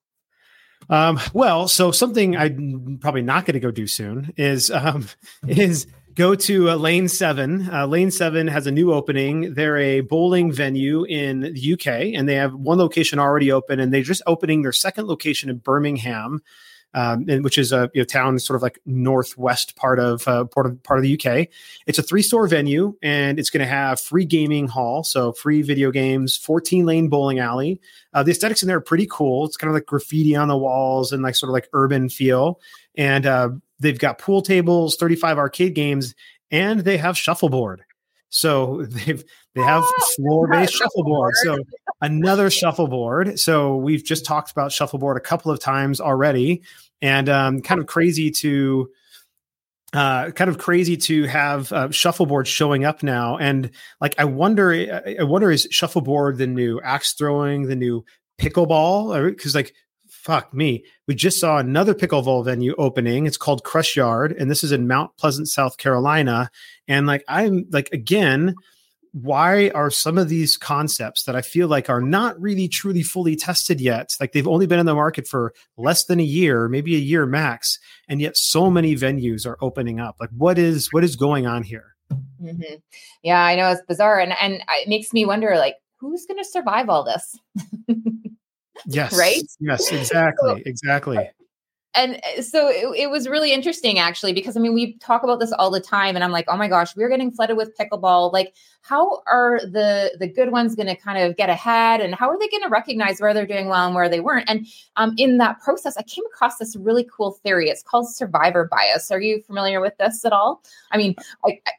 Um, 0.89 1.19
well, 1.33 1.67
so 1.67 1.91
something 1.91 2.37
I'm 2.37 2.97
probably 3.01 3.21
not 3.21 3.45
going 3.45 3.55
to 3.55 3.59
go 3.59 3.71
do 3.71 3.87
soon 3.87 4.33
is 4.37 4.71
um, 4.71 5.07
is 5.47 5.87
go 6.15 6.33
to 6.33 6.71
uh, 6.71 6.75
Lane 6.75 7.07
Seven. 7.07 7.69
Uh, 7.71 7.85
Lane 7.87 8.11
Seven 8.11 8.47
has 8.47 8.67
a 8.67 8.71
new 8.71 8.91
opening. 8.91 9.53
They're 9.53 9.77
a 9.77 10.01
bowling 10.01 10.51
venue 10.51 11.03
in 11.03 11.41
the 11.41 11.73
UK, 11.73 11.87
and 12.15 12.27
they 12.27 12.35
have 12.35 12.53
one 12.53 12.77
location 12.77 13.19
already 13.19 13.51
open, 13.51 13.79
and 13.79 13.93
they're 13.93 14.01
just 14.01 14.23
opening 14.25 14.61
their 14.61 14.71
second 14.71 15.07
location 15.07 15.49
in 15.49 15.57
Birmingham 15.57 16.41
um, 16.97 17.25
and, 17.29 17.43
which 17.43 17.59
is 17.59 17.71
a 17.71 17.91
you 17.93 18.01
know, 18.01 18.05
town 18.05 18.39
sort 18.39 18.55
of 18.55 18.63
like 18.63 18.79
northwest 18.87 19.75
part 19.75 19.99
of 19.99 20.27
uh, 20.27 20.45
part 20.45 20.65
of 20.65 20.81
part 20.81 20.97
of 20.97 21.03
the 21.03 21.13
UK. 21.13 21.47
It's 21.85 21.99
a 21.99 22.01
three 22.01 22.23
store 22.23 22.47
venue, 22.47 22.95
and 23.03 23.37
it's 23.37 23.51
going 23.51 23.63
to 23.63 23.69
have 23.71 24.01
free 24.01 24.25
gaming 24.25 24.67
hall, 24.67 25.03
so 25.03 25.31
free 25.31 25.61
video 25.61 25.91
games, 25.91 26.35
fourteen 26.35 26.87
lane 26.87 27.07
bowling 27.07 27.37
alley. 27.37 27.79
Uh, 28.15 28.23
the 28.23 28.31
aesthetics 28.31 28.63
in 28.63 28.67
there 28.67 28.77
are 28.77 28.81
pretty 28.81 29.07
cool. 29.11 29.45
It's 29.45 29.57
kind 29.57 29.69
of 29.69 29.75
like 29.75 29.85
graffiti 29.85 30.35
on 30.35 30.47
the 30.47 30.57
walls 30.57 31.11
and 31.11 31.21
like 31.21 31.35
sort 31.35 31.51
of 31.51 31.53
like 31.53 31.69
urban 31.71 32.09
feel. 32.09 32.59
And 32.95 33.27
uh, 33.27 33.49
they've 33.79 33.99
got 33.99 34.17
pool 34.17 34.41
tables, 34.41 34.95
thirty 34.95 35.15
five 35.15 35.37
arcade 35.37 35.75
games, 35.75 36.15
and 36.49 36.79
they 36.79 36.97
have 36.97 37.15
shuffleboard. 37.15 37.83
So 38.29 38.85
they've 38.89 39.23
they 39.53 39.61
have 39.61 39.83
oh, 39.85 40.13
floor 40.15 40.47
based 40.47 40.73
shuffleboard. 40.81 41.35
So 41.43 41.57
another 42.01 42.49
shuffleboard. 42.51 43.39
So 43.39 43.75
we've 43.75 44.03
just 44.03 44.25
talked 44.25 44.51
about 44.51 44.71
shuffleboard 44.71 45.17
a 45.17 45.21
couple 45.21 45.51
of 45.51 45.59
times 45.59 45.99
already, 45.99 46.61
and 47.01 47.29
um, 47.29 47.61
kind 47.61 47.79
of 47.79 47.87
crazy 47.87 48.31
to 48.31 48.89
uh, 49.93 50.31
kind 50.31 50.49
of 50.49 50.57
crazy 50.57 50.97
to 50.97 51.23
have 51.23 51.71
uh, 51.71 51.89
shuffleboard 51.91 52.47
showing 52.47 52.83
up 52.83 53.03
now. 53.03 53.37
And 53.37 53.71
like, 54.01 54.15
I 54.17 54.25
wonder, 54.25 54.71
I 55.19 55.23
wonder 55.23 55.49
is 55.49 55.67
shuffleboard 55.71 56.37
the 56.37 56.47
new 56.47 56.81
axe 56.81 57.13
throwing, 57.13 57.67
the 57.67 57.75
new 57.75 58.03
pickleball? 58.39 59.25
Because 59.29 59.55
like, 59.55 59.73
fuck 60.07 60.53
me, 60.53 60.83
we 61.07 61.15
just 61.15 61.39
saw 61.39 61.57
another 61.57 61.93
pickleball 61.93 62.43
venue 62.43 62.75
opening. 62.77 63.25
It's 63.25 63.37
called 63.37 63.63
Crush 63.63 63.95
Yard, 63.95 64.33
and 64.33 64.51
this 64.51 64.63
is 64.63 64.73
in 64.73 64.87
Mount 64.87 65.15
Pleasant, 65.17 65.47
South 65.47 65.77
Carolina. 65.77 66.51
And 66.87 67.07
like, 67.07 67.23
I'm 67.27 67.65
like 67.71 67.89
again 67.93 68.55
why 69.11 69.69
are 69.69 69.89
some 69.89 70.17
of 70.17 70.29
these 70.29 70.57
concepts 70.57 71.23
that 71.23 71.35
I 71.35 71.41
feel 71.41 71.67
like 71.67 71.89
are 71.89 72.01
not 72.01 72.39
really 72.39 72.67
truly 72.67 73.03
fully 73.03 73.35
tested 73.35 73.81
yet, 73.81 74.15
like 74.19 74.31
they've 74.31 74.47
only 74.47 74.67
been 74.67 74.79
in 74.79 74.85
the 74.85 74.95
market 74.95 75.27
for 75.27 75.53
less 75.77 76.05
than 76.05 76.19
a 76.19 76.23
year, 76.23 76.67
maybe 76.67 76.95
a 76.95 76.99
year 76.99 77.25
max, 77.25 77.79
and 78.07 78.21
yet 78.21 78.37
so 78.37 78.69
many 78.69 78.95
venues 78.95 79.45
are 79.45 79.57
opening 79.61 79.99
up? 79.99 80.17
Like, 80.19 80.29
what 80.35 80.57
is 80.57 80.91
what 80.91 81.03
is 81.03 81.15
going 81.15 81.47
on 81.47 81.63
here? 81.63 81.95
Mm-hmm. 82.41 82.75
Yeah, 83.23 83.43
I 83.43 83.55
know 83.55 83.69
it's 83.69 83.81
bizarre, 83.87 84.19
and 84.19 84.33
and 84.41 84.61
it 84.69 84.87
makes 84.87 85.13
me 85.13 85.25
wonder, 85.25 85.55
like, 85.57 85.75
who's 85.99 86.25
going 86.25 86.37
to 86.37 86.45
survive 86.45 86.89
all 86.89 87.03
this? 87.03 87.39
yes, 88.85 89.17
right. 89.17 89.43
Yes, 89.59 89.91
exactly, 89.91 90.49
so, 90.55 90.61
exactly 90.65 91.29
and 91.97 92.21
uh, 92.37 92.41
so 92.41 92.69
it, 92.69 92.87
it, 92.97 93.09
was 93.09 93.27
really 93.27 93.51
interesting 93.51 93.99
actually 93.99 94.33
because 94.33 94.55
i 94.55 94.59
mean 94.59 94.73
we 94.73 94.93
talk 94.99 95.23
about 95.23 95.39
this 95.39 95.51
all 95.53 95.71
the 95.71 95.81
time 95.81 96.15
and 96.15 96.23
i'm 96.23 96.31
like 96.31 96.45
oh 96.47 96.55
my 96.55 96.67
gosh 96.67 96.95
we're 96.95 97.09
getting 97.09 97.31
flooded 97.31 97.57
with 97.57 97.77
pickleball. 97.77 98.33
Like 98.33 98.55
how 98.81 99.21
are 99.27 99.59
the 99.63 100.15
the 100.19 100.27
good 100.27 100.51
ones 100.51 100.75
going 100.75 100.87
to 100.87 100.95
kind 100.95 101.21
of 101.21 101.37
get 101.37 101.49
ahead 101.49 102.01
and 102.01 102.15
how 102.15 102.29
are 102.29 102.39
they 102.39 102.47
going 102.47 102.63
to 102.63 102.69
recognize 102.69 103.19
where 103.19 103.33
they're 103.33 103.45
doing 103.45 103.67
well 103.67 103.85
and 103.85 103.95
where 103.95 104.09
they 104.09 104.19
weren't? 104.19 104.49
And 104.49 104.67
um, 104.95 105.13
in 105.17 105.37
that 105.37 105.59
process 105.59 105.97
i 105.97 106.03
came 106.03 106.25
across 106.25 106.57
this 106.57 106.75
really 106.75 107.07
cool 107.15 107.31
theory. 107.31 107.69
It's 107.69 107.83
called 107.83 108.09
survivor 108.09 108.67
bias. 108.69 109.11
Are 109.11 109.21
you 109.21 109.41
familiar 109.43 109.81
with 109.81 109.97
this 109.97 110.25
at 110.25 110.33
all? 110.33 110.63
I 110.91 110.97
mean 110.97 111.15
I, 111.45 111.59
I 111.65 111.71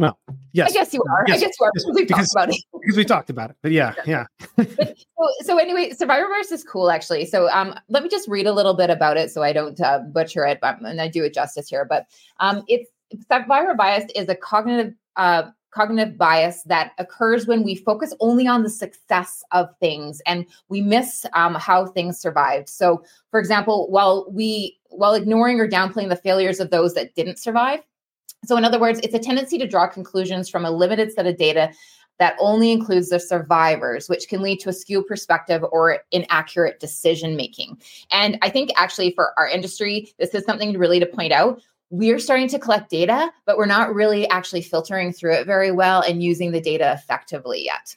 well, 0.00 0.18
yes. 0.52 0.70
I 0.70 0.72
guess 0.72 0.94
you 0.94 1.04
are. 1.10 1.24
Yes. 1.28 1.36
I 1.36 1.40
guess 1.40 1.54
you 1.60 1.66
are 1.66 1.70
because 1.74 1.92
we've 1.94 2.08
because, 2.08 2.28
talked 2.30 2.48
about 2.48 2.54
it. 2.54 2.64
because 2.80 2.96
we 2.96 3.04
talked 3.04 3.30
about 3.30 3.50
it. 3.50 3.56
But 3.62 3.72
yeah, 3.72 3.94
yeah. 4.06 4.24
but, 4.56 4.68
so, 4.78 5.28
so 5.42 5.58
anyway, 5.58 5.90
Survivor 5.90 6.26
Bias 6.28 6.50
is 6.50 6.64
cool 6.64 6.90
actually. 6.90 7.26
So 7.26 7.50
um, 7.50 7.74
let 7.90 8.02
me 8.02 8.08
just 8.08 8.26
read 8.26 8.46
a 8.46 8.52
little 8.52 8.72
bit 8.72 8.88
about 8.88 9.18
it 9.18 9.30
so 9.30 9.42
I 9.42 9.52
don't 9.52 9.78
uh, 9.78 9.98
butcher 10.10 10.46
it, 10.46 10.58
but 10.62 10.80
and 10.80 11.02
I 11.02 11.08
do 11.08 11.22
it 11.22 11.34
justice 11.34 11.68
here. 11.68 11.84
But 11.84 12.06
um, 12.40 12.64
it's 12.66 12.90
Survivor 13.30 13.74
Bias 13.74 14.10
is 14.14 14.28
a 14.30 14.34
cognitive 14.34 14.94
uh, 15.16 15.50
cognitive 15.70 16.16
bias 16.16 16.62
that 16.64 16.92
occurs 16.98 17.46
when 17.46 17.62
we 17.62 17.76
focus 17.76 18.14
only 18.20 18.46
on 18.46 18.62
the 18.62 18.70
success 18.70 19.44
of 19.52 19.68
things 19.78 20.20
and 20.26 20.46
we 20.68 20.80
miss 20.80 21.24
um, 21.34 21.54
how 21.54 21.86
things 21.86 22.18
survived. 22.18 22.68
So, 22.68 23.04
for 23.30 23.38
example, 23.38 23.88
while 23.90 24.26
we 24.32 24.78
while 24.88 25.14
ignoring 25.14 25.60
or 25.60 25.68
downplaying 25.68 26.08
the 26.08 26.16
failures 26.16 26.58
of 26.58 26.70
those 26.70 26.94
that 26.94 27.14
didn't 27.14 27.38
survive 27.38 27.80
so, 28.44 28.56
in 28.56 28.64
other 28.64 28.80
words, 28.80 29.00
it's 29.02 29.14
a 29.14 29.18
tendency 29.18 29.58
to 29.58 29.66
draw 29.66 29.86
conclusions 29.86 30.48
from 30.48 30.64
a 30.64 30.70
limited 30.70 31.12
set 31.12 31.26
of 31.26 31.36
data 31.36 31.72
that 32.18 32.36
only 32.38 32.70
includes 32.70 33.08
the 33.08 33.18
survivors, 33.18 34.08
which 34.08 34.28
can 34.28 34.42
lead 34.42 34.60
to 34.60 34.68
a 34.68 34.72
skewed 34.72 35.06
perspective 35.06 35.64
or 35.72 35.98
inaccurate 36.12 36.78
decision 36.78 37.36
making. 37.36 37.80
And 38.10 38.38
I 38.42 38.50
think 38.50 38.70
actually 38.76 39.12
for 39.12 39.32
our 39.38 39.48
industry, 39.48 40.12
this 40.18 40.34
is 40.34 40.44
something 40.44 40.76
really 40.78 41.00
to 41.00 41.06
point 41.06 41.32
out. 41.32 41.62
We're 41.88 42.18
starting 42.18 42.48
to 42.48 42.58
collect 42.58 42.90
data, 42.90 43.30
but 43.46 43.56
we're 43.56 43.66
not 43.66 43.94
really 43.94 44.28
actually 44.28 44.62
filtering 44.62 45.12
through 45.12 45.32
it 45.32 45.46
very 45.46 45.72
well 45.72 46.02
and 46.02 46.22
using 46.22 46.52
the 46.52 46.60
data 46.60 46.92
effectively 46.92 47.64
yet. 47.64 47.96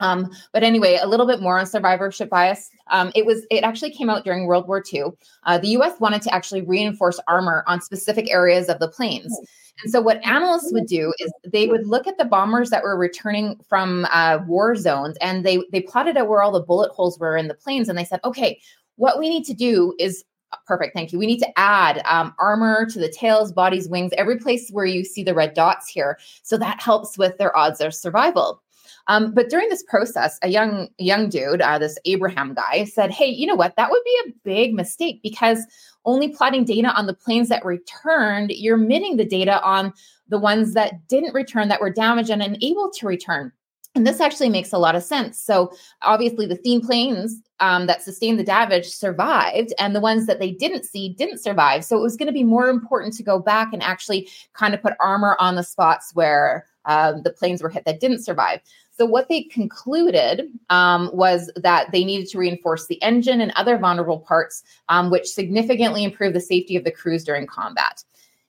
Um, 0.00 0.30
but 0.52 0.62
anyway, 0.62 0.98
a 1.00 1.06
little 1.06 1.26
bit 1.26 1.40
more 1.40 1.58
on 1.58 1.66
survivorship 1.66 2.28
bias. 2.28 2.70
Um, 2.90 3.12
it 3.14 3.24
was 3.24 3.46
it 3.50 3.64
actually 3.64 3.92
came 3.92 4.10
out 4.10 4.24
during 4.24 4.46
World 4.46 4.66
War 4.66 4.82
II. 4.92 5.04
Uh, 5.44 5.58
the 5.58 5.68
U.S. 5.68 5.98
wanted 6.00 6.22
to 6.22 6.34
actually 6.34 6.62
reinforce 6.62 7.20
armor 7.28 7.64
on 7.66 7.80
specific 7.80 8.30
areas 8.30 8.68
of 8.68 8.80
the 8.80 8.88
planes. 8.88 9.36
And 9.82 9.92
so, 9.92 10.00
what 10.00 10.24
analysts 10.24 10.72
would 10.72 10.86
do 10.86 11.12
is 11.18 11.32
they 11.46 11.68
would 11.68 11.86
look 11.86 12.06
at 12.06 12.18
the 12.18 12.24
bombers 12.24 12.70
that 12.70 12.82
were 12.82 12.96
returning 12.96 13.58
from 13.68 14.06
uh, 14.10 14.38
war 14.46 14.74
zones, 14.76 15.16
and 15.20 15.44
they 15.44 15.62
they 15.72 15.80
plotted 15.80 16.16
out 16.16 16.28
where 16.28 16.42
all 16.42 16.52
the 16.52 16.60
bullet 16.60 16.92
holes 16.92 17.18
were 17.18 17.36
in 17.36 17.48
the 17.48 17.54
planes, 17.54 17.88
and 17.88 17.96
they 17.96 18.04
said, 18.04 18.20
okay, 18.24 18.60
what 18.96 19.18
we 19.18 19.28
need 19.28 19.44
to 19.44 19.54
do 19.54 19.94
is 19.98 20.24
Perfect. 20.66 20.94
Thank 20.94 21.12
you. 21.12 21.18
We 21.18 21.26
need 21.26 21.40
to 21.40 21.58
add 21.58 22.00
um, 22.06 22.34
armor 22.38 22.86
to 22.86 22.98
the 22.98 23.08
tails, 23.08 23.52
bodies, 23.52 23.88
wings, 23.88 24.12
every 24.16 24.38
place 24.38 24.70
where 24.70 24.84
you 24.84 25.04
see 25.04 25.24
the 25.24 25.34
red 25.34 25.54
dots 25.54 25.88
here. 25.88 26.18
So 26.42 26.56
that 26.58 26.80
helps 26.80 27.18
with 27.18 27.38
their 27.38 27.56
odds 27.56 27.80
of 27.80 27.94
survival. 27.94 28.62
Um, 29.06 29.32
but 29.32 29.48
during 29.50 29.68
this 29.68 29.82
process, 29.82 30.38
a 30.42 30.48
young 30.48 30.88
young 30.98 31.28
dude, 31.28 31.60
uh, 31.60 31.78
this 31.78 31.98
Abraham 32.04 32.54
guy, 32.54 32.84
said, 32.84 33.10
"Hey, 33.10 33.28
you 33.28 33.46
know 33.46 33.54
what? 33.54 33.76
That 33.76 33.90
would 33.90 34.02
be 34.04 34.18
a 34.26 34.32
big 34.44 34.74
mistake 34.74 35.20
because 35.22 35.60
only 36.04 36.28
plotting 36.28 36.64
data 36.64 36.88
on 36.88 37.06
the 37.06 37.14
planes 37.14 37.48
that 37.48 37.64
returned, 37.64 38.50
you're 38.50 38.76
omitting 38.76 39.16
the 39.16 39.24
data 39.24 39.62
on 39.62 39.92
the 40.28 40.38
ones 40.38 40.74
that 40.74 41.06
didn't 41.08 41.34
return, 41.34 41.68
that 41.68 41.80
were 41.80 41.90
damaged 41.90 42.30
and 42.30 42.42
unable 42.42 42.90
to 42.90 43.06
return." 43.06 43.52
And 43.94 44.06
this 44.06 44.20
actually 44.20 44.48
makes 44.48 44.72
a 44.72 44.78
lot 44.78 44.96
of 44.96 45.04
sense. 45.04 45.38
So 45.38 45.72
obviously, 46.02 46.46
the 46.46 46.56
theme 46.56 46.80
planes 46.80 47.40
um, 47.60 47.86
that 47.86 48.02
sustained 48.02 48.40
the 48.40 48.44
damage 48.44 48.86
survived, 48.86 49.72
and 49.78 49.94
the 49.94 50.00
ones 50.00 50.26
that 50.26 50.40
they 50.40 50.50
didn't 50.50 50.84
see 50.84 51.10
didn't 51.10 51.38
survive. 51.38 51.84
So 51.84 51.96
it 51.96 52.02
was 52.02 52.16
going 52.16 52.26
to 52.26 52.32
be 52.32 52.42
more 52.42 52.68
important 52.68 53.14
to 53.14 53.22
go 53.22 53.38
back 53.38 53.72
and 53.72 53.82
actually 53.82 54.28
kind 54.52 54.74
of 54.74 54.82
put 54.82 54.94
armor 54.98 55.36
on 55.38 55.54
the 55.54 55.62
spots 55.62 56.10
where 56.14 56.66
um, 56.86 57.22
the 57.22 57.30
planes 57.30 57.62
were 57.62 57.68
hit 57.68 57.84
that 57.84 58.00
didn't 58.00 58.22
survive. 58.24 58.60
So 58.90 59.04
what 59.04 59.28
they 59.28 59.42
concluded 59.42 60.50
um, 60.70 61.10
was 61.12 61.50
that 61.56 61.90
they 61.90 62.04
needed 62.04 62.28
to 62.28 62.38
reinforce 62.38 62.86
the 62.86 63.02
engine 63.02 63.40
and 63.40 63.50
other 63.56 63.76
vulnerable 63.76 64.20
parts, 64.20 64.62
um, 64.88 65.10
which 65.10 65.26
significantly 65.26 66.04
improved 66.04 66.36
the 66.36 66.40
safety 66.40 66.76
of 66.76 66.84
the 66.84 66.92
crews 66.92 67.24
during 67.24 67.46
combat. 67.46 68.04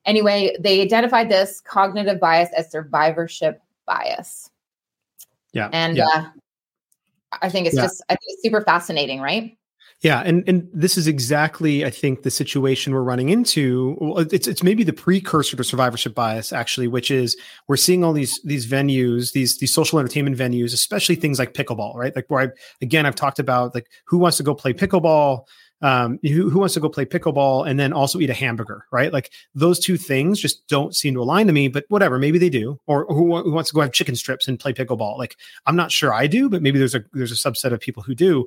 Anyway, 0.06 0.56
they 0.60 0.82
identified 0.82 1.30
this 1.30 1.62
cognitive 1.62 2.20
bias 2.20 2.50
as 2.56 2.70
survivorship 2.72 3.62
bias. 3.88 4.51
Yeah, 5.51 5.70
and 5.74 5.98
yeah. 5.98 6.06
Uh, 6.13 6.30
I 7.42 7.50
think 7.50 7.65
it's 7.68 7.75
Yeah. 7.75 7.84
just 7.84 8.04
I 8.10 8.13
think 8.13 8.22
it's 8.27 8.44
super 8.44 8.62
fascinating, 8.62 9.20
right? 9.20 9.58
Yeah, 10.05 10.21
and 10.24 10.43
and 10.47 10.69
this 10.71 11.00
is 11.00 11.07
exactly 11.07 11.83
I 11.83 11.89
think 11.89 12.21
the 12.21 12.29
situation 12.29 12.93
we're 12.93 13.01
running 13.01 13.29
into. 13.29 13.97
It's 14.31 14.47
it's 14.47 14.62
maybe 14.62 14.83
the 14.83 14.93
precursor 14.93 15.57
to 15.57 15.63
survivorship 15.63 16.13
bias 16.13 16.53
actually, 16.53 16.88
which 16.88 17.09
is 17.09 17.35
we're 17.67 17.75
seeing 17.75 18.03
all 18.03 18.13
these 18.13 18.39
these 18.43 18.67
venues, 18.67 19.31
these 19.31 19.57
these 19.57 19.74
social 19.74 19.97
entertainment 19.97 20.38
venues, 20.38 20.75
especially 20.75 21.15
things 21.15 21.39
like 21.39 21.55
pickleball, 21.55 21.95
right? 21.95 22.15
Like 22.15 22.25
where 22.27 22.43
I 22.43 22.50
again 22.83 23.07
I've 23.07 23.15
talked 23.15 23.39
about 23.39 23.74
like 23.74 23.89
who 24.05 24.19
wants 24.19 24.38
to 24.38 24.43
go 24.43 24.53
play 24.53 24.74
pickleball, 24.74 25.45
um, 25.81 26.19
who 26.21 26.51
who 26.51 26.59
wants 26.59 26.75
to 26.75 26.79
go 26.79 26.88
play 26.88 27.05
pickleball 27.05 27.67
and 27.67 27.79
then 27.79 27.91
also 27.91 28.19
eat 28.19 28.29
a 28.29 28.35
hamburger, 28.35 28.85
right? 28.91 29.12
Like 29.12 29.31
those 29.55 29.79
two 29.79 29.97
things 29.97 30.39
just 30.39 30.67
don't 30.67 30.95
seem 30.95 31.15
to 31.15 31.21
align 31.21 31.47
to 31.47 31.53
me. 31.53 31.67
But 31.67 31.85
whatever, 31.89 32.19
maybe 32.19 32.38
they 32.38 32.51
do. 32.51 32.79
Or 32.85 33.07
who, 33.07 33.41
who 33.41 33.51
wants 33.51 33.71
to 33.71 33.74
go 33.74 33.81
have 33.81 33.91
chicken 33.91 34.15
strips 34.15 34.47
and 34.47 34.59
play 34.59 34.71
pickleball? 34.71 35.17
Like 35.17 35.35
I'm 35.65 35.75
not 35.75 35.91
sure 35.91 36.13
I 36.13 36.27
do, 36.27 36.47
but 36.47 36.62
maybe 36.62 36.77
there's 36.77 36.93
a 36.93 37.03
there's 37.13 37.31
a 37.31 37.50
subset 37.50 37.74
of 37.74 37.79
people 37.79 38.03
who 38.03 38.13
do 38.13 38.45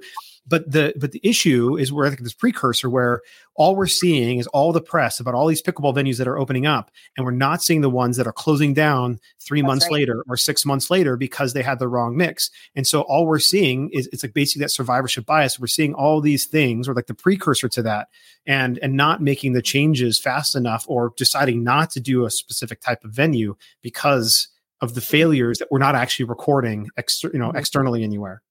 but 0.49 0.71
the 0.71 0.95
but 0.99 1.12
the 1.12 1.21
issue 1.23 1.76
is 1.76 1.93
where 1.93 2.07
I 2.07 2.09
think 2.11 2.23
this 2.23 2.33
precursor 2.33 2.88
where 2.88 3.21
all 3.55 3.76
we're 3.76 3.87
seeing 3.87 4.38
is 4.38 4.47
all 4.49 4.73
the 4.73 4.81
press 4.81 5.21
about 5.21 5.35
all 5.35 5.47
these 5.47 5.61
pickleball 5.62 5.95
venues 5.95 6.17
that 6.19 6.28
are 6.28 6.38
opening 6.38 6.67
up, 6.67 6.90
and 7.17 7.26
we're 7.26 7.33
not 7.33 7.62
seeing 7.62 7.81
the 7.83 7.90
ones 7.90 8.17
that 8.17 8.26
are 8.26 8.33
closing 8.33 8.73
down 8.73 9.19
three 9.40 9.61
That's 9.61 9.67
months 9.67 9.85
right. 9.87 9.93
later 9.93 10.25
or 10.28 10.37
six 10.37 10.64
months 10.64 10.90
later 10.90 11.17
because 11.17 11.52
they 11.52 11.62
had 11.62 11.78
the 11.78 11.88
wrong 11.88 12.17
mix. 12.17 12.50
And 12.75 12.87
so 12.87 13.02
all 13.02 13.26
we're 13.26 13.38
seeing 13.38 13.90
is 13.90 14.09
it's 14.12 14.23
like 14.23 14.33
basically 14.35 14.61
that 14.64 14.71
survivorship 14.71 15.26
bias. 15.26 15.59
We're 15.61 15.67
seeing 15.67 15.93
all 15.95 16.21
these 16.21 16.47
things 16.47 16.88
or 16.88 16.95
like 16.95 17.07
the 17.07 17.14
precursor 17.14 17.69
to 17.69 17.83
that, 17.83 18.09
and 18.47 18.78
and 18.83 18.95
not 18.95 19.21
making 19.21 19.52
the 19.52 19.62
changes 19.62 20.19
fast 20.19 20.57
enough 20.57 20.85
or 20.88 21.12
deciding 21.17 21.62
not 21.62 21.90
to 21.90 22.00
do 22.00 22.25
a 22.25 22.31
specific 22.31 22.81
type 22.81 23.05
of 23.05 23.11
venue 23.12 23.55
because 23.83 24.49
of 24.81 24.95
the 24.95 25.00
failures 25.00 25.59
that 25.59 25.69
we're 25.73 25.78
not 25.78 25.97
actually 25.97 26.25
recording 26.25 26.88
exter- 26.97 27.31
you 27.33 27.38
know 27.40 27.50
Mhm. 27.50 27.59
externally 27.59 28.05
anywhere. 28.05 28.43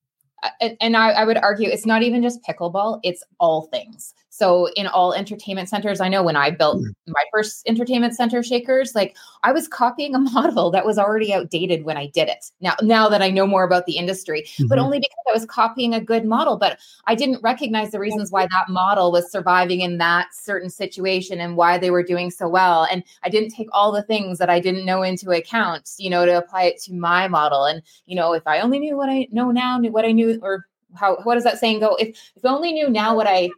And- 0.61 0.77
and 0.81 0.97
I, 0.97 1.09
I 1.11 1.25
would 1.25 1.37
argue 1.37 1.69
it's 1.69 1.85
not 1.85 2.03
even 2.03 2.21
just 2.21 2.43
pickleball 2.43 2.99
it's 3.03 3.23
all 3.39 3.63
things 3.63 4.13
so 4.37 4.67
in 4.75 4.85
all 4.87 5.13
entertainment 5.13 5.67
centers 5.67 5.99
i 5.99 6.07
know 6.07 6.21
when 6.21 6.35
i 6.35 6.49
built 6.51 6.83
my 7.07 7.23
first 7.31 7.67
entertainment 7.67 8.15
center 8.15 8.43
shakers 8.43 8.93
like 8.93 9.15
i 9.43 9.51
was 9.51 9.67
copying 9.67 10.13
a 10.13 10.19
model 10.37 10.69
that 10.69 10.85
was 10.85 10.97
already 10.97 11.33
outdated 11.33 11.83
when 11.83 11.97
i 11.97 12.05
did 12.07 12.27
it 12.27 12.45
now 12.61 12.75
now 12.81 13.09
that 13.09 13.21
i 13.21 13.29
know 13.29 13.47
more 13.47 13.63
about 13.63 13.85
the 13.85 13.97
industry 13.97 14.45
but 14.67 14.77
Mhm. 14.77 14.83
only 14.83 14.99
because 14.99 15.25
i 15.29 15.33
was 15.33 15.45
copying 15.45 15.93
a 15.93 16.01
good 16.01 16.25
model 16.25 16.57
but 16.57 16.79
i 17.07 17.15
didn't 17.15 17.41
recognize 17.41 17.91
the 17.91 17.99
reasons 17.99 18.31
why 18.31 18.45
that 18.45 18.69
model 18.69 19.11
was 19.11 19.31
surviving 19.31 19.81
in 19.81 19.97
that 19.97 20.27
certain 20.33 20.69
situation 20.69 21.39
and 21.39 21.57
why 21.57 21.77
they 21.77 21.91
were 21.91 22.03
doing 22.03 22.29
so 22.29 22.47
well 22.47 22.87
and 22.91 23.03
i 23.23 23.29
didn't 23.29 23.49
take 23.49 23.67
all 23.71 23.91
the 23.91 24.03
things 24.03 24.37
that 24.37 24.49
i 24.49 24.59
didn't 24.59 24.85
know 24.85 25.01
into 25.01 25.31
account 25.31 25.89
you 25.97 26.09
know 26.09 26.25
to 26.25 26.37
apply 26.37 26.63
it 26.63 26.79
to 26.83 26.93
my 26.93 27.27
model 27.27 27.65
and 27.65 27.81
you 28.05 28.15
know 28.15 28.33
if 28.33 28.45
i 28.45 28.59
only 28.59 28.79
knew 28.79 28.95
what 28.95 29.09
i 29.09 29.27
know 29.31 29.51
now 29.51 29.77
knew 29.77 29.91
what 29.91 30.05
i 30.05 30.11
knew 30.11 30.39
or 30.41 30.65
how 30.95 31.17
what 31.23 31.35
does 31.35 31.43
that 31.43 31.57
saying 31.57 31.79
go 31.79 31.95
if 31.95 32.09
if 32.35 32.45
I 32.45 32.49
only 32.49 32.71
knew 32.71 32.89
now 32.89 33.15
what 33.15 33.27
i 33.27 33.49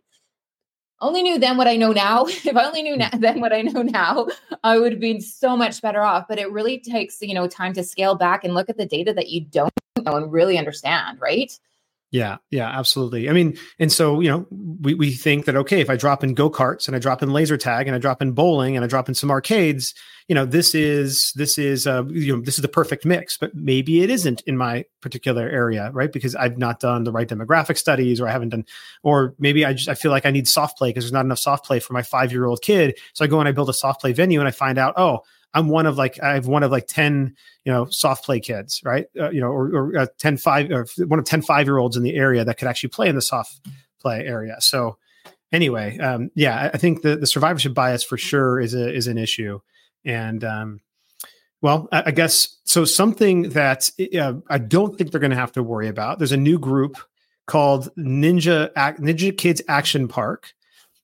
only 1.01 1.23
knew 1.23 1.39
then 1.39 1.57
what 1.57 1.67
i 1.67 1.75
know 1.75 1.91
now. 1.91 2.25
If 2.27 2.55
i 2.55 2.65
only 2.65 2.83
knew 2.83 2.93
hmm. 2.93 2.99
now, 2.99 3.09
then 3.13 3.39
what 3.41 3.53
i 3.53 3.61
know 3.61 3.81
now 3.81 4.27
i 4.63 4.77
would 4.77 4.99
be 4.99 5.19
so 5.19 5.55
much 5.55 5.81
better 5.81 6.01
off. 6.01 6.25
But 6.27 6.39
it 6.39 6.51
really 6.51 6.79
takes 6.79 7.21
you 7.21 7.33
know 7.33 7.47
time 7.47 7.73
to 7.73 7.83
scale 7.83 8.15
back 8.15 8.43
and 8.43 8.53
look 8.53 8.69
at 8.69 8.77
the 8.77 8.85
data 8.85 9.13
that 9.13 9.29
you 9.29 9.41
don't 9.41 9.73
know 10.05 10.15
and 10.15 10.31
really 10.31 10.57
understand 10.57 11.19
right 11.19 11.57
Yeah, 12.11 12.37
yeah, 12.49 12.67
absolutely. 12.67 13.29
I 13.29 13.33
mean, 13.33 13.57
and 13.77 13.91
so, 13.91 14.19
you 14.19 14.29
know, 14.29 14.47
we, 14.49 14.95
we 14.95 15.11
think 15.11 15.45
that, 15.45 15.55
okay, 15.55 15.79
if 15.79 15.91
I 15.91 15.95
drop 15.95 16.23
in 16.23 16.33
go 16.33 16.49
karts 16.49 16.87
and 16.87 16.95
I 16.95 16.99
drop 16.99 17.21
in 17.21 17.31
laser 17.31 17.55
tag 17.55 17.85
and 17.85 17.95
I 17.95 17.99
drop 17.99 18.19
in 18.19 18.31
bowling 18.31 18.75
and 18.75 18.83
I 18.83 18.87
drop 18.87 19.09
in 19.09 19.13
some 19.13 19.29
arcades, 19.29 19.93
you 20.27 20.33
know, 20.33 20.43
this 20.45 20.73
is, 20.73 21.31
this 21.35 21.59
is, 21.59 21.85
uh, 21.85 22.03
you 22.07 22.35
know, 22.35 22.41
this 22.41 22.55
is 22.55 22.63
the 22.63 22.67
perfect 22.67 23.05
mix, 23.05 23.37
but 23.37 23.53
maybe 23.53 24.01
it 24.01 24.09
isn't 24.09 24.41
in 24.47 24.57
my 24.57 24.85
particular 25.01 25.47
area, 25.47 25.91
right? 25.91 26.11
Because 26.11 26.33
I've 26.35 26.57
not 26.57 26.79
done 26.79 27.03
the 27.03 27.11
right 27.11 27.27
demographic 27.27 27.77
studies 27.77 28.19
or 28.19 28.27
I 28.27 28.31
haven't 28.31 28.49
done, 28.49 28.65
or 29.03 29.35
maybe 29.37 29.63
I 29.63 29.73
just, 29.73 29.87
I 29.87 29.93
feel 29.93 30.09
like 30.09 30.25
I 30.25 30.31
need 30.31 30.47
soft 30.47 30.79
play 30.79 30.89
because 30.89 31.03
there's 31.03 31.13
not 31.13 31.25
enough 31.25 31.39
soft 31.39 31.65
play 31.65 31.79
for 31.79 31.93
my 31.93 32.01
five 32.01 32.31
year 32.31 32.45
old 32.45 32.63
kid. 32.63 32.97
So 33.13 33.23
I 33.23 33.27
go 33.27 33.39
and 33.39 33.47
I 33.47 33.51
build 33.51 33.69
a 33.69 33.73
soft 33.73 34.01
play 34.01 34.13
venue 34.13 34.39
and 34.39 34.47
I 34.47 34.51
find 34.51 34.79
out, 34.79 34.95
oh, 34.97 35.19
I'm 35.53 35.67
one 35.67 35.85
of 35.85 35.97
like 35.97 36.21
I 36.21 36.33
have 36.33 36.47
one 36.47 36.63
of 36.63 36.71
like 36.71 36.87
10, 36.87 37.35
you 37.65 37.71
know, 37.71 37.85
soft 37.85 38.25
play 38.25 38.39
kids, 38.39 38.81
right? 38.83 39.07
Uh, 39.19 39.31
you 39.31 39.41
know, 39.41 39.47
or, 39.47 39.75
or 39.75 39.97
uh, 39.97 40.05
10 40.19 40.37
5 40.37 40.71
or 40.71 40.85
one 41.07 41.19
of 41.19 41.25
10 41.25 41.41
5 41.41 41.67
year 41.67 41.77
olds 41.77 41.97
in 41.97 42.03
the 42.03 42.15
area 42.15 42.45
that 42.45 42.57
could 42.57 42.67
actually 42.67 42.89
play 42.89 43.09
in 43.09 43.15
the 43.15 43.21
soft 43.21 43.59
play 43.99 44.25
area. 44.25 44.57
So 44.59 44.97
anyway, 45.51 45.97
um, 45.97 46.29
yeah, 46.35 46.55
I, 46.55 46.67
I 46.69 46.77
think 46.77 47.01
the 47.01 47.15
the 47.15 47.27
survivorship 47.27 47.73
bias 47.73 48.03
for 48.03 48.17
sure 48.17 48.59
is 48.59 48.73
a 48.73 48.93
is 48.93 49.07
an 49.07 49.17
issue. 49.17 49.59
And 50.05 50.43
um 50.43 50.81
well, 51.61 51.89
I, 51.91 52.03
I 52.07 52.11
guess 52.11 52.57
so 52.63 52.85
something 52.85 53.49
that 53.49 53.89
uh, 54.17 54.33
I 54.49 54.57
don't 54.59 54.97
think 54.97 55.11
they're 55.11 55.19
going 55.19 55.31
to 55.31 55.37
have 55.37 55.51
to 55.53 55.63
worry 55.63 55.87
about. 55.87 56.19
There's 56.19 56.31
a 56.31 56.37
new 56.37 56.59
group 56.59 56.97
called 57.47 57.89
Ninja 57.97 58.69
Ac- 58.77 59.01
Ninja 59.01 59.35
Kids 59.37 59.61
Action 59.67 60.07
Park. 60.07 60.53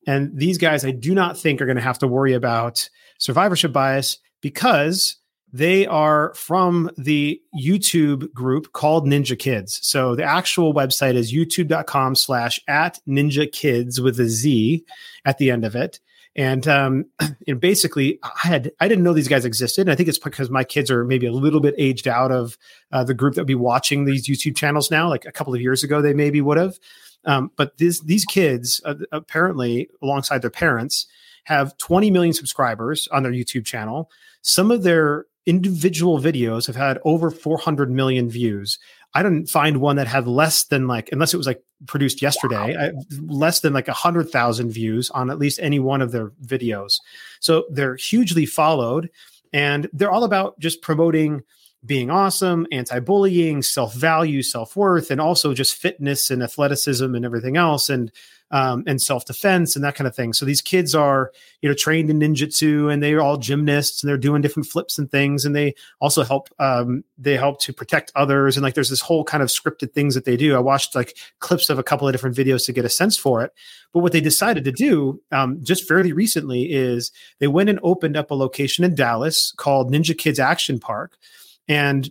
And 0.08 0.38
these 0.38 0.60
guys 0.60 0.86
I 0.86 0.92
do 0.92 1.16
not 1.16 1.38
think 1.38 1.60
are 1.60 1.66
going 1.66 1.78
to 1.78 1.82
have 1.82 2.00
to 2.00 2.08
worry 2.08 2.34
about 2.34 2.88
survivorship 3.18 3.74
bias 3.74 4.20
because 4.46 5.16
they 5.52 5.88
are 5.88 6.32
from 6.36 6.92
the 7.00 7.42
YouTube 7.60 8.32
group 8.32 8.74
called 8.74 9.08
Ninja 9.08 9.40
Kids. 9.40 9.80
So 9.82 10.14
the 10.14 10.24
actual 10.24 10.72
website 10.72 11.16
is 11.16 11.34
youtube.com 11.34 12.14
slash 12.14 12.60
at 12.68 13.00
ninja 13.08 13.52
kids 13.52 14.00
with 14.00 14.20
a 14.20 14.26
Z 14.26 14.86
at 15.26 15.40
the 15.40 15.50
end 15.50 15.66
of 15.66 15.76
it. 15.76 16.00
And 16.36 16.68
um, 16.68 17.06
know, 17.48 17.56
basically, 17.56 18.20
I 18.22 18.48
had 18.48 18.72
I 18.80 18.88
didn't 18.88 19.04
know 19.04 19.14
these 19.14 19.28
guys 19.28 19.46
existed. 19.46 19.82
And 19.82 19.90
I 19.90 19.96
think 19.96 20.10
it's 20.10 20.20
because 20.20 20.52
my 20.52 20.64
kids 20.64 20.92
are 20.92 21.04
maybe 21.04 21.26
a 21.26 21.32
little 21.32 21.60
bit 21.60 21.74
aged 21.76 22.08
out 22.08 22.32
of 22.32 22.56
uh, 22.92 23.04
the 23.04 23.16
group 23.16 23.34
that 23.34 23.42
would 23.42 23.48
be 23.48 23.56
watching 23.56 24.06
these 24.06 24.28
YouTube 24.28 24.56
channels 24.56 24.92
now. 24.92 25.10
Like 25.10 25.26
a 25.26 25.32
couple 25.32 25.56
of 25.56 25.62
years 25.62 25.84
ago, 25.84 26.04
they 26.04 26.14
maybe 26.14 26.40
would 26.40 26.58
have. 26.58 26.78
Um, 27.26 27.50
but 27.56 27.80
this, 27.80 28.00
these 28.02 28.26
kids, 28.26 28.80
uh, 28.86 28.94
apparently, 29.12 29.90
alongside 30.04 30.44
their 30.44 30.52
parents, 30.52 31.08
have 31.46 31.78
20 31.78 32.12
million 32.12 32.34
subscribers 32.34 33.08
on 33.12 33.24
their 33.24 33.32
YouTube 33.32 33.66
channel. 33.66 34.12
Some 34.48 34.70
of 34.70 34.84
their 34.84 35.26
individual 35.48 36.20
videos 36.20 36.68
have 36.68 36.76
had 36.76 37.00
over 37.04 37.32
400 37.32 37.90
million 37.90 38.30
views. 38.30 38.78
I 39.16 39.24
didn't 39.24 39.50
find 39.50 39.78
one 39.78 39.96
that 39.96 40.06
had 40.06 40.28
less 40.28 40.66
than 40.66 40.88
like, 40.88 41.10
unless 41.12 41.34
it 41.34 41.38
was 41.38 41.48
like 41.48 41.64
produced 41.88 42.22
yesterday, 42.22 42.76
I, 42.78 42.92
less 43.22 43.62
than 43.62 43.74
like 43.74 43.88
a 43.88 43.94
hundred 43.94 44.30
thousand 44.30 44.70
views 44.70 45.10
on 45.10 45.32
at 45.32 45.40
least 45.40 45.60
any 45.64 45.80
one 45.80 46.00
of 46.00 46.12
their 46.12 46.30
videos. 46.46 47.00
So 47.40 47.66
they're 47.72 47.96
hugely 47.96 48.46
followed, 48.46 49.10
and 49.52 49.90
they're 49.94 50.12
all 50.12 50.24
about 50.24 50.60
just 50.60 50.84
promoting 50.84 51.42
being 51.84 52.12
awesome, 52.12 52.68
anti-bullying, 52.72 53.64
self-value, 53.64 54.44
self-worth, 54.44 55.10
and 55.10 55.20
also 55.20 55.56
just 55.56 55.74
fitness 55.74 56.30
and 56.30 56.44
athleticism 56.44 57.16
and 57.16 57.26
everything 57.26 57.58
else, 57.58 57.90
and 57.90 58.12
um, 58.52 58.84
and 58.88 59.02
self-defense 59.02 59.76
and 59.76 59.84
that 59.84 59.96
kind 59.96 60.08
of 60.08 60.16
thing. 60.16 60.34
So 60.34 60.46
these 60.46 60.62
kids 60.62 60.94
are, 60.94 61.32
you 61.62 61.70
know, 61.70 61.76
trained 61.76 62.10
in 62.10 62.20
ninjutsu 62.20 62.92
and 62.92 63.02
they're 63.02 63.22
all 63.22 63.38
gymnasts 63.38 64.02
and 64.02 64.10
they're 64.10 64.18
doing 64.18 64.42
different 64.42 64.68
flips 64.68 64.98
and 64.98 65.10
things, 65.10 65.46
and 65.46 65.56
they 65.56 65.76
also 66.00 66.24
help 66.24 66.50
um, 66.60 67.04
they 67.18 67.38
help 67.38 67.60
to 67.62 67.74
protect 67.74 68.12
others. 68.16 68.56
And 68.56 68.64
like 68.64 68.74
there's 68.74 68.90
this 68.90 69.02
whole 69.02 69.24
kind 69.24 69.44
of 69.44 69.50
scripted 69.50 69.94
things 69.94 70.16
that 70.16 70.26
they 70.26 70.38
do. 70.38 70.56
I 70.56 70.60
watched 70.60 70.96
like 70.96 71.18
clips 71.40 71.70
of 71.70 71.80
a 71.80 71.84
couple 71.84 72.08
of 72.08 72.14
different 72.14 72.36
videos 72.36 72.66
to 72.66 72.74
get 72.74 72.86
a 72.86 72.90
sense 72.90 73.18
for 73.18 73.44
it. 73.44 73.52
But 73.94 74.00
what 74.00 74.12
they 74.12 74.22
decided 74.22 74.64
to 74.66 74.72
do 74.72 75.22
um, 75.32 75.64
just 75.64 75.88
fairly 75.88 76.12
recently 76.12 76.72
is 76.72 77.12
they 77.40 77.48
went 77.48 77.70
and 77.70 77.80
opened 77.82 78.18
up 78.18 78.32
a 78.32 78.36
location 78.36 78.84
in 78.84 78.96
Dallas 78.96 79.54
called 79.58 79.92
Ninja 79.92 80.18
Kids 80.18 80.40
Action 80.40 80.80
Park 80.80 81.18
and 81.68 82.10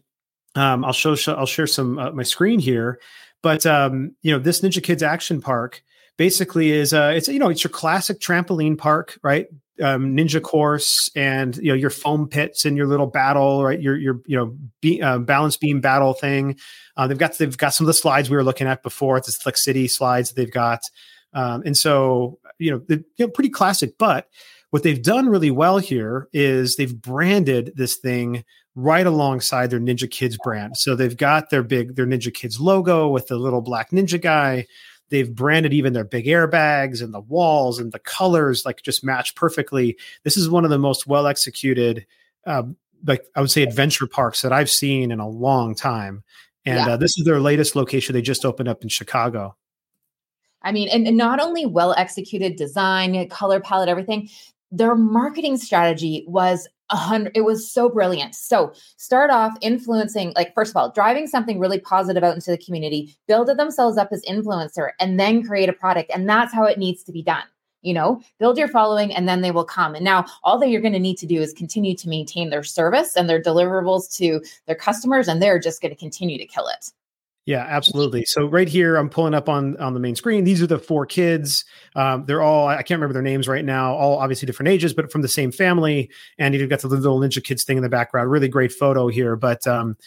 um, 0.55 0.85
I'll 0.85 0.93
show, 0.93 1.15
show 1.15 1.35
I'll 1.35 1.47
share 1.47 1.67
some 1.67 1.99
uh, 1.99 2.13
my 2.13 2.23
screen 2.23 2.59
here. 2.59 3.01
But 3.43 3.67
um, 3.67 4.15
you 4.23 4.33
know, 4.33 4.39
this 4.39 4.61
Ninja 4.61 4.83
Kids 4.83 5.03
Action 5.03 5.41
Park 5.41 5.83
basically 6.17 6.73
is 6.73 6.93
uh, 6.93 7.13
it's 7.15 7.29
you 7.29 7.39
know 7.39 7.49
it's 7.49 7.65
your 7.65 7.71
classic 7.71 8.21
trampoline 8.21 8.79
park, 8.79 9.19
right? 9.23 9.47
Um, 9.83 10.17
ninja 10.17 10.41
course 10.41 11.11
and 11.17 11.57
you 11.57 11.69
know 11.69 11.75
your 11.75 11.91
foam 11.91 12.29
pits 12.29 12.65
and 12.65 12.77
your 12.77 12.87
little 12.87 13.07
battle, 13.07 13.65
right? 13.65 13.81
Your 13.81 13.97
your 13.97 14.21
you 14.27 14.37
know 14.37 14.57
be, 14.81 15.03
uh, 15.03 15.19
balance 15.19 15.57
beam 15.57 15.81
battle 15.81 16.15
thing. 16.15 16.57
Uh, 16.97 17.07
they've 17.07 17.19
got 17.19 17.37
they've 17.39 17.57
got 17.57 17.75
some 17.75 17.85
of 17.85 17.89
the 17.89 17.95
slides 17.95 18.31
we 18.31 18.37
were 18.37 18.45
looking 18.45 18.67
at 18.67 18.83
before. 18.83 19.17
It's 19.17 19.37
the 19.37 19.53
City 19.57 19.89
slides 19.89 20.33
they've 20.33 20.51
got, 20.51 20.81
um, 21.33 21.63
and 21.67 21.77
so 21.77 22.39
you 22.59 22.71
know, 22.71 22.79
the, 22.87 23.05
you 23.17 23.27
know 23.27 23.29
pretty 23.29 23.51
classic. 23.51 23.99
But 23.99 24.29
what 24.71 24.83
they've 24.83 25.03
done 25.03 25.29
really 25.29 25.51
well 25.51 25.79
here 25.79 26.29
is 26.33 26.77
they've 26.77 27.01
branded 27.01 27.73
this 27.77 27.97
thing 27.97 28.45
right 28.75 29.07
alongside 29.07 29.71
their 29.71 29.81
Ninja 29.81 30.11
Kids 30.11 30.37
brand. 30.43 30.77
So 30.77 30.97
they've 30.97 31.17
got 31.17 31.51
their 31.51 31.63
big 31.63 31.97
their 31.97 32.07
Ninja 32.07 32.33
Kids 32.33 32.61
logo 32.61 33.09
with 33.09 33.29
the 33.29 33.37
little 33.37 33.61
black 33.61 33.91
ninja 33.91 34.21
guy. 34.21 34.67
They've 35.15 35.33
branded 35.33 35.73
even 35.73 35.93
their 35.93 36.03
big 36.03 36.27
airbags 36.27 37.01
and 37.01 37.15
the 37.15 37.21
walls 37.21 37.79
and 37.79 37.93
the 37.93 38.01
colors 38.01 38.65
like 38.67 38.83
just 38.83 39.05
match 39.05 39.37
perfectly. 39.37 39.97
This 40.25 40.37
is 40.37 40.51
one 40.51 40.65
of 40.65 40.71
the 40.71 40.79
most 40.79 41.07
well 41.07 41.29
executed, 41.29 42.05
uh, 42.45 42.65
like 43.07 43.25
I 43.37 43.41
would 43.41 43.53
say, 43.53 43.63
adventure 43.63 44.09
parks 44.09 44.43
that 44.43 44.53
I've 44.53 44.69
seen 44.69 45.13
in 45.13 45.21
a 45.21 45.29
long 45.29 45.77
time. 45.77 46.25
And 46.67 46.85
yeah. 46.85 46.95
uh, 46.95 46.97
this 46.97 47.17
is 47.17 47.25
their 47.25 47.39
latest 47.39 47.77
location. 47.77 48.13
They 48.13 48.23
just 48.23 48.45
opened 48.45 48.69
up 48.69 48.83
in 48.83 48.89
Chicago. 48.89 49.55
I 50.63 50.73
mean, 50.73 50.89
and, 50.89 51.07
and 51.07 51.17
not 51.17 51.39
only 51.39 51.65
well 51.65 51.95
executed 51.97 52.57
design, 52.57 53.29
color 53.29 53.61
palette, 53.61 53.89
everything, 53.89 54.29
their 54.73 54.97
marketing 54.97 55.59
strategy 55.59 56.25
was 56.27 56.67
a 56.95 56.97
hundred 56.97 57.37
it 57.37 57.43
was 57.43 57.71
so 57.71 57.89
brilliant. 57.89 58.35
So 58.35 58.73
start 58.97 59.31
off 59.31 59.57
influencing 59.61 60.33
like 60.37 60.55
first 60.55 60.71
of 60.71 60.77
all 60.77 60.91
driving 60.91 61.27
something 61.27 61.59
really 61.59 61.81
positive 61.81 62.23
out 62.23 62.35
into 62.35 62.53
the 62.53 62.59
community 62.59 63.17
build 63.27 63.49
themselves 63.49 63.99
up 63.99 64.09
as 64.13 64.23
influencer 64.25 64.91
and 65.01 65.19
then 65.19 65.45
create 65.45 65.69
a 65.69 65.73
product 65.73 66.11
and 66.15 66.29
that's 66.29 66.55
how 66.55 66.65
it 66.65 66.79
needs 66.79 67.03
to 67.05 67.13
be 67.13 67.23
done 67.23 67.45
you 67.83 67.93
know? 67.93 68.19
Build 68.39 68.57
your 68.57 68.69
following 68.69 69.15
and 69.15 69.29
then 69.29 69.43
they 69.43 69.51
will 69.51 69.65
come. 69.65 69.95
And 69.95 70.03
now 70.03 70.25
all 70.43 70.59
that 70.59 70.71
you're 70.71 70.81
going 70.81 70.95
to 70.95 70.99
need 70.99 71.19
to 71.19 71.27
do 71.27 71.43
is 71.43 71.53
continue 71.53 71.95
to 71.97 72.09
maintain 72.09 72.49
their 72.49 72.63
service 72.63 73.15
and 73.15 73.29
their 73.29 73.43
deliverables 73.43 74.11
to 74.17 74.41
their 74.67 74.75
customers 74.75 75.29
and 75.29 75.43
they're 75.43 75.59
just 75.59 75.83
going 75.83 75.93
to 75.93 76.01
continue 76.01 76.39
to 76.39 76.47
kill 76.47 76.67
it 76.69 76.91
yeah, 77.47 77.67
absolutely. 77.69 78.25
So 78.25 78.47
right 78.47 78.69
here, 78.69 78.97
I'm 78.97 79.11
pulling 79.11 79.35
up 79.35 79.51
on 79.51 79.77
on 79.77 79.93
the 79.93 80.01
main 80.01 80.17
screen. 80.17 80.45
These 80.45 80.63
are 80.63 80.67
the 80.67 80.79
four 80.79 81.05
kids. 81.05 81.65
Um, 81.95 82.25
they're 82.25 82.41
all 82.41 82.69
I 82.69 82.77
can't 82.77 82.99
remember 82.99 83.13
their 83.13 83.23
names 83.23 83.47
right 83.47 83.65
now. 83.65 83.95
All 83.95 84.19
obviously 84.19 84.47
different 84.47 84.71
ages, 84.71 84.95
but 84.95 85.13
from 85.13 85.21
the 85.21 85.29
same 85.29 85.53
family. 85.53 86.11
And 86.39 86.55
you've 86.55 86.71
got 86.71 86.81
the 86.81 86.89
little 86.89 87.21
Ninja 87.21 87.45
Kids 87.45 87.65
thing 87.65 87.77
in 87.77 87.83
the 87.83 87.91
background. 87.91 88.31
Really 88.31 88.49
great 88.49 88.73
photo 88.73 89.09
here. 89.09 89.37
But 89.37 89.67
um, 89.67 89.99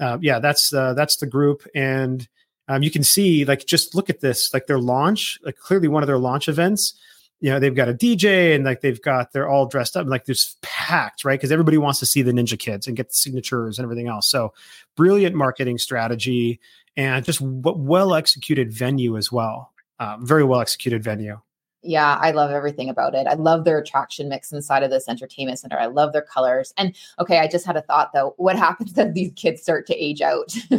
uh, 0.00 0.18
yeah, 0.20 0.38
that's 0.38 0.72
uh, 0.72 0.94
that's 0.94 1.16
the 1.16 1.26
group, 1.26 1.66
and 1.74 2.28
um, 2.68 2.84
you 2.84 2.92
can 2.92 3.02
see 3.02 3.44
like 3.44 3.66
just 3.66 3.96
look 3.96 4.08
at 4.08 4.20
this, 4.20 4.54
like 4.54 4.66
their 4.66 4.78
launch, 4.78 5.40
like 5.44 5.56
clearly 5.56 5.88
one 5.88 6.04
of 6.04 6.06
their 6.06 6.18
launch 6.18 6.48
events 6.48 6.94
you 7.40 7.50
know 7.50 7.58
they've 7.58 7.74
got 7.74 7.90
a 7.90 7.92
DJ 7.92 8.54
and 8.54 8.64
like 8.64 8.80
they've 8.80 9.02
got 9.02 9.32
they're 9.32 9.48
all 9.48 9.66
dressed 9.66 9.98
up 9.98 10.06
like 10.06 10.24
there's 10.24 10.56
packed 10.62 11.26
right 11.26 11.38
because 11.38 11.52
everybody 11.52 11.76
wants 11.76 11.98
to 11.98 12.06
see 12.06 12.22
the 12.22 12.32
Ninja 12.32 12.58
Kids 12.58 12.86
and 12.86 12.96
get 12.96 13.08
the 13.08 13.14
signatures 13.14 13.78
and 13.78 13.84
everything 13.84 14.08
else. 14.08 14.30
So 14.30 14.54
brilliant 14.96 15.36
marketing 15.36 15.76
strategy 15.76 16.58
and 16.96 17.24
just 17.24 17.40
well 17.40 18.14
executed 18.14 18.72
venue 18.72 19.16
as 19.16 19.30
well. 19.32 19.72
Um, 19.98 20.26
very 20.26 20.44
well 20.44 20.60
executed 20.60 21.02
venue. 21.02 21.40
Yeah, 21.84 22.18
I 22.18 22.30
love 22.30 22.50
everything 22.50 22.88
about 22.88 23.14
it. 23.14 23.26
I 23.26 23.34
love 23.34 23.64
their 23.64 23.78
attraction 23.78 24.28
mix 24.28 24.50
inside 24.52 24.82
of 24.82 24.90
this 24.90 25.06
entertainment 25.06 25.58
center. 25.58 25.78
I 25.78 25.86
love 25.86 26.14
their 26.14 26.22
colors. 26.22 26.72
And 26.78 26.96
okay, 27.18 27.38
I 27.38 27.46
just 27.46 27.66
had 27.66 27.76
a 27.76 27.82
thought 27.82 28.12
though. 28.14 28.34
What 28.38 28.56
happens 28.58 28.96
if 28.96 29.12
these 29.12 29.32
kids 29.36 29.60
start 29.60 29.86
to 29.88 29.94
age 29.94 30.22
out, 30.22 30.54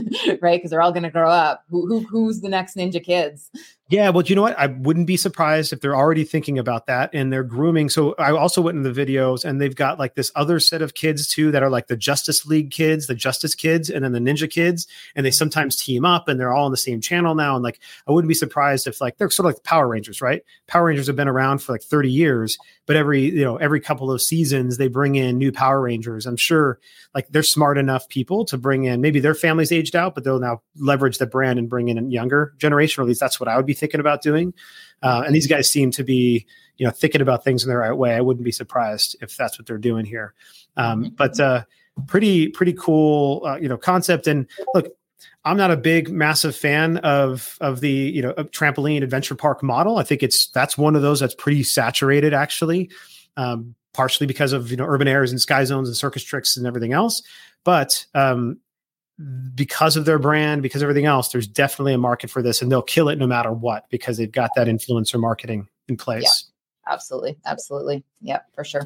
right? 0.41 0.57
Because 0.57 0.71
they're 0.71 0.81
all 0.81 0.91
going 0.91 1.03
to 1.03 1.11
grow 1.11 1.29
up. 1.29 1.63
Who, 1.69 1.85
who, 1.87 1.99
who's 2.01 2.41
the 2.41 2.49
next 2.49 2.75
Ninja 2.75 3.03
Kids? 3.03 3.51
Yeah, 3.87 4.09
well, 4.09 4.25
you 4.25 4.35
know 4.35 4.41
what? 4.41 4.57
I 4.57 4.65
wouldn't 4.65 5.05
be 5.05 5.15
surprised 5.15 5.71
if 5.71 5.79
they're 5.79 5.95
already 5.95 6.23
thinking 6.23 6.57
about 6.57 6.87
that 6.87 7.11
and 7.13 7.31
they're 7.31 7.43
grooming. 7.43 7.89
So 7.89 8.15
I 8.17 8.31
also 8.31 8.59
went 8.59 8.77
in 8.77 8.81
the 8.81 8.89
videos 8.89 9.45
and 9.45 9.61
they've 9.61 9.75
got 9.75 9.99
like 9.99 10.15
this 10.15 10.31
other 10.35 10.59
set 10.59 10.81
of 10.81 10.95
kids 10.95 11.27
too 11.27 11.51
that 11.51 11.61
are 11.61 11.69
like 11.69 11.85
the 11.85 11.95
Justice 11.95 12.47
League 12.47 12.71
kids, 12.71 13.05
the 13.05 13.13
Justice 13.13 13.53
kids, 13.53 13.91
and 13.91 14.03
then 14.03 14.11
the 14.11 14.19
Ninja 14.19 14.49
kids. 14.49 14.87
And 15.15 15.23
they 15.23 15.29
sometimes 15.29 15.75
team 15.75 16.03
up 16.03 16.27
and 16.27 16.39
they're 16.39 16.51
all 16.51 16.65
on 16.65 16.71
the 16.71 16.77
same 16.77 16.99
channel 16.99 17.35
now. 17.35 17.53
And 17.53 17.63
like, 17.63 17.79
I 18.07 18.11
wouldn't 18.11 18.27
be 18.27 18.33
surprised 18.33 18.87
if 18.87 19.01
like 19.01 19.17
they're 19.17 19.29
sort 19.29 19.45
of 19.45 19.53
like 19.53 19.63
Power 19.63 19.87
Rangers, 19.87 20.19
right? 20.19 20.41
Power 20.65 20.85
Rangers 20.85 21.05
have 21.05 21.15
been 21.15 21.27
around 21.27 21.59
for 21.59 21.71
like 21.71 21.83
30 21.83 22.09
years, 22.09 22.57
but 22.87 22.95
every, 22.95 23.21
you 23.21 23.43
know, 23.43 23.57
every 23.57 23.81
couple 23.81 24.11
of 24.11 24.19
seasons 24.19 24.77
they 24.77 24.87
bring 24.87 25.13
in 25.13 25.37
new 25.37 25.51
Power 25.51 25.79
Rangers. 25.79 26.25
I'm 26.25 26.37
sure 26.37 26.79
like 27.13 27.27
they're 27.27 27.43
smart 27.43 27.77
enough 27.77 28.09
people 28.09 28.45
to 28.45 28.57
bring 28.57 28.85
in 28.85 28.99
maybe 28.99 29.19
their 29.19 29.35
family's 29.35 29.71
aged 29.71 29.95
out, 29.95 30.15
but 30.15 30.23
they'll 30.23 30.39
now 30.39 30.63
leverage 30.75 31.19
the 31.19 31.27
brand 31.27 31.59
and 31.59 31.69
bring 31.69 31.89
in 31.89 31.99
a 31.99 32.03
younger 32.03 32.55
generation, 32.57 32.99
or 32.99 33.03
at 33.03 33.09
least 33.09 33.19
that's 33.19 33.39
what 33.39 33.47
I 33.47 33.55
would 33.57 33.67
be 33.67 33.74
thinking 33.75 33.99
about 33.99 34.21
doing. 34.21 34.53
Uh, 35.03 35.23
and 35.25 35.35
these 35.35 35.47
guys 35.47 35.69
seem 35.69 35.91
to 35.91 36.03
be, 36.03 36.45
you 36.77 36.85
know, 36.85 36.91
thinking 36.91 37.21
about 37.21 37.43
things 37.43 37.63
in 37.63 37.69
the 37.69 37.77
right 37.77 37.93
way. 37.93 38.15
I 38.15 38.21
wouldn't 38.21 38.43
be 38.43 38.51
surprised 38.51 39.15
if 39.21 39.37
that's 39.37 39.59
what 39.59 39.67
they're 39.67 39.77
doing 39.77 40.05
here. 40.05 40.33
Um, 40.77 41.03
mm-hmm. 41.03 41.15
but 41.15 41.39
uh, 41.39 41.63
pretty, 42.07 42.49
pretty 42.49 42.73
cool, 42.73 43.43
uh, 43.45 43.57
you 43.57 43.69
know, 43.69 43.77
concept. 43.77 44.27
And 44.27 44.47
look, 44.73 44.87
I'm 45.43 45.57
not 45.57 45.71
a 45.71 45.77
big, 45.77 46.09
massive 46.09 46.55
fan 46.55 46.97
of 46.97 47.57
of 47.61 47.79
the 47.79 47.89
you 47.89 48.21
know 48.21 48.33
trampoline 48.33 49.03
adventure 49.03 49.35
park 49.35 49.61
model. 49.61 49.97
I 49.97 50.03
think 50.03 50.23
it's 50.23 50.47
that's 50.47 50.77
one 50.77 50.95
of 50.95 51.03
those 51.03 51.19
that's 51.19 51.35
pretty 51.35 51.63
saturated, 51.63 52.33
actually, 52.33 52.89
um, 53.37 53.75
partially 53.93 54.25
because 54.25 54.53
of 54.53 54.71
you 54.71 54.77
know 54.77 54.85
urban 54.85 55.07
airs 55.07 55.31
and 55.31 55.39
sky 55.39 55.63
zones 55.63 55.87
and 55.87 55.95
Circus 55.95 56.23
Trix 56.23 56.57
and 56.57 56.65
everything 56.65 56.93
else. 56.93 57.21
But 57.63 58.05
um, 58.15 58.59
because 59.53 59.95
of 59.95 60.05
their 60.05 60.19
brand, 60.19 60.61
because 60.61 60.81
of 60.81 60.85
everything 60.85 61.05
else, 61.05 61.29
there's 61.29 61.47
definitely 61.47 61.93
a 61.93 61.97
market 61.97 62.29
for 62.29 62.41
this, 62.41 62.61
and 62.61 62.71
they'll 62.71 62.81
kill 62.81 63.09
it 63.09 63.17
no 63.17 63.27
matter 63.27 63.51
what 63.51 63.89
because 63.89 64.17
they've 64.17 64.31
got 64.31 64.51
that 64.55 64.67
influencer 64.67 65.19
marketing 65.19 65.67
in 65.87 65.95
place. 65.95 66.51
Absolutely. 66.87 67.37
Absolutely. 67.45 68.03
Yeah 68.21 68.41
for 68.53 68.63
sure 68.63 68.83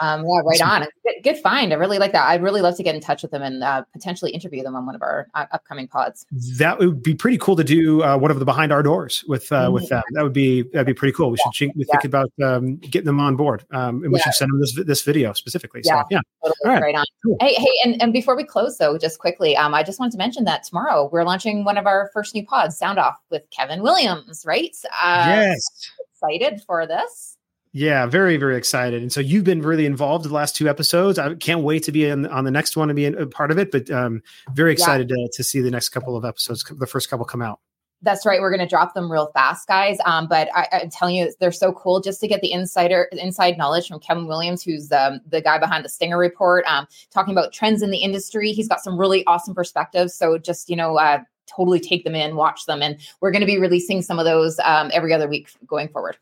um 0.00 0.24
yeah 0.24 0.40
right 0.44 0.62
on 0.62 0.86
good, 1.04 1.14
good, 1.22 1.38
find 1.38 1.72
i 1.72 1.76
really 1.76 1.98
like 1.98 2.12
that 2.12 2.26
i'd 2.28 2.42
really 2.42 2.60
love 2.60 2.76
to 2.76 2.82
get 2.82 2.94
in 2.94 3.00
touch 3.00 3.22
with 3.22 3.30
them 3.30 3.42
and 3.42 3.62
uh, 3.62 3.82
potentially 3.92 4.30
interview 4.30 4.62
them 4.62 4.74
on 4.74 4.86
one 4.86 4.94
of 4.94 5.02
our 5.02 5.28
uh, 5.34 5.46
upcoming 5.52 5.88
pods 5.88 6.26
that 6.56 6.78
would 6.78 7.02
be 7.02 7.14
pretty 7.14 7.38
cool 7.38 7.56
to 7.56 7.64
do 7.64 8.02
uh, 8.02 8.16
one 8.16 8.30
of 8.30 8.38
the 8.38 8.44
behind 8.44 8.72
our 8.72 8.82
doors 8.82 9.24
with 9.28 9.50
uh, 9.52 9.64
mm-hmm. 9.64 9.74
with 9.74 9.88
them 9.88 10.02
that 10.12 10.22
would 10.22 10.32
be 10.32 10.62
that'd 10.72 10.86
be 10.86 10.94
pretty 10.94 11.12
cool 11.12 11.30
we 11.30 11.38
should 11.52 11.70
we 11.74 11.84
yeah. 11.84 11.92
think 11.92 12.04
about 12.04 12.32
um, 12.42 12.76
getting 12.76 13.06
them 13.06 13.20
on 13.20 13.36
board 13.36 13.64
um, 13.72 14.02
and 14.02 14.12
we 14.12 14.18
yeah. 14.18 14.24
should 14.24 14.34
send 14.34 14.50
them 14.50 14.60
this 14.60 14.74
this 14.86 15.02
video 15.02 15.32
specifically 15.32 15.80
yeah, 15.84 16.02
so, 16.02 16.06
yeah. 16.10 16.20
Totally. 16.42 16.56
All 16.64 16.72
right. 16.72 16.82
right 16.82 16.94
on 16.94 17.04
cool. 17.24 17.36
hey 17.40 17.54
hey 17.54 17.72
and, 17.84 18.00
and 18.02 18.12
before 18.12 18.36
we 18.36 18.44
close 18.44 18.78
though 18.78 18.96
just 18.98 19.18
quickly 19.18 19.56
um 19.56 19.74
i 19.74 19.82
just 19.82 19.98
wanted 19.98 20.12
to 20.12 20.18
mention 20.18 20.44
that 20.44 20.64
tomorrow 20.64 21.08
we're 21.12 21.24
launching 21.24 21.64
one 21.64 21.76
of 21.76 21.86
our 21.86 22.10
first 22.12 22.34
new 22.34 22.44
pods 22.44 22.76
sound 22.76 22.98
off 22.98 23.16
with 23.30 23.42
kevin 23.50 23.82
williams 23.82 24.44
right 24.46 24.76
uh, 25.02 25.24
yes 25.26 25.90
excited 26.22 26.62
for 26.66 26.86
this. 26.86 27.36
Yeah, 27.74 28.04
very, 28.04 28.36
very 28.36 28.56
excited. 28.56 29.00
And 29.00 29.10
so 29.10 29.20
you've 29.20 29.44
been 29.44 29.62
really 29.62 29.86
involved 29.86 30.26
the 30.26 30.34
last 30.34 30.54
two 30.54 30.68
episodes. 30.68 31.18
I 31.18 31.34
can't 31.36 31.62
wait 31.62 31.82
to 31.84 31.92
be 31.92 32.04
in, 32.04 32.26
on 32.26 32.44
the 32.44 32.50
next 32.50 32.76
one 32.76 32.90
and 32.90 32.96
be 32.96 33.06
a 33.06 33.26
part 33.26 33.50
of 33.50 33.58
it, 33.58 33.70
but 33.70 33.90
um, 33.90 34.22
very 34.52 34.72
excited 34.72 35.10
yeah. 35.10 35.16
to, 35.26 35.32
to 35.36 35.44
see 35.44 35.60
the 35.60 35.70
next 35.70 35.88
couple 35.88 36.14
of 36.14 36.24
episodes, 36.24 36.64
the 36.64 36.86
first 36.86 37.08
couple 37.08 37.24
come 37.24 37.40
out. 37.40 37.60
That's 38.02 38.26
right. 38.26 38.40
We're 38.40 38.50
going 38.50 38.60
to 38.60 38.66
drop 38.66 38.94
them 38.94 39.10
real 39.10 39.30
fast, 39.32 39.68
guys. 39.68 39.96
Um, 40.04 40.26
but 40.28 40.48
I, 40.54 40.66
am 40.72 40.90
telling 40.90 41.14
you, 41.14 41.32
they're 41.38 41.52
so 41.52 41.72
cool 41.72 42.00
just 42.00 42.20
to 42.20 42.28
get 42.28 42.42
the 42.42 42.52
insider 42.52 43.08
inside 43.12 43.56
knowledge 43.56 43.88
from 43.88 44.00
Kevin 44.00 44.26
Williams, 44.26 44.62
who's 44.62 44.90
um, 44.90 45.20
the 45.26 45.40
guy 45.40 45.58
behind 45.58 45.84
the 45.84 45.88
Stinger 45.88 46.18
Report, 46.18 46.64
um, 46.66 46.86
talking 47.10 47.32
about 47.32 47.52
trends 47.52 47.80
in 47.80 47.90
the 47.90 47.98
industry. 47.98 48.52
He's 48.52 48.68
got 48.68 48.80
some 48.80 48.98
really 48.98 49.24
awesome 49.26 49.54
perspectives. 49.54 50.14
So 50.14 50.36
just 50.36 50.68
you 50.68 50.74
know, 50.74 50.98
uh, 50.98 51.20
totally 51.46 51.78
take 51.78 52.02
them 52.04 52.16
in, 52.16 52.34
watch 52.34 52.66
them, 52.66 52.82
and 52.82 52.98
we're 53.20 53.30
going 53.30 53.40
to 53.40 53.46
be 53.46 53.58
releasing 53.58 54.02
some 54.02 54.18
of 54.18 54.24
those 54.24 54.58
um, 54.64 54.90
every 54.92 55.12
other 55.12 55.28
week 55.28 55.50
going 55.66 55.88
forward. 55.88 56.18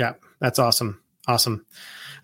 Yeah, 0.00 0.14
that's 0.40 0.58
awesome. 0.58 0.98
Awesome. 1.28 1.66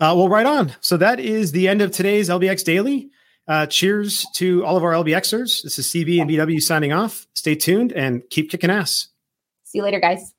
Uh, 0.00 0.14
well, 0.16 0.30
right 0.30 0.46
on. 0.46 0.74
So 0.80 0.96
that 0.96 1.20
is 1.20 1.52
the 1.52 1.68
end 1.68 1.82
of 1.82 1.90
today's 1.90 2.30
LBX 2.30 2.64
Daily. 2.64 3.10
Uh, 3.46 3.66
cheers 3.66 4.26
to 4.36 4.64
all 4.64 4.78
of 4.78 4.82
our 4.82 4.92
LBXers. 4.92 5.62
This 5.62 5.78
is 5.78 5.86
CB 5.86 6.22
and 6.22 6.30
BW 6.30 6.58
signing 6.58 6.94
off. 6.94 7.26
Stay 7.34 7.54
tuned 7.54 7.92
and 7.92 8.22
keep 8.30 8.50
kicking 8.50 8.70
ass. 8.70 9.08
See 9.64 9.78
you 9.78 9.84
later, 9.84 10.00
guys. 10.00 10.32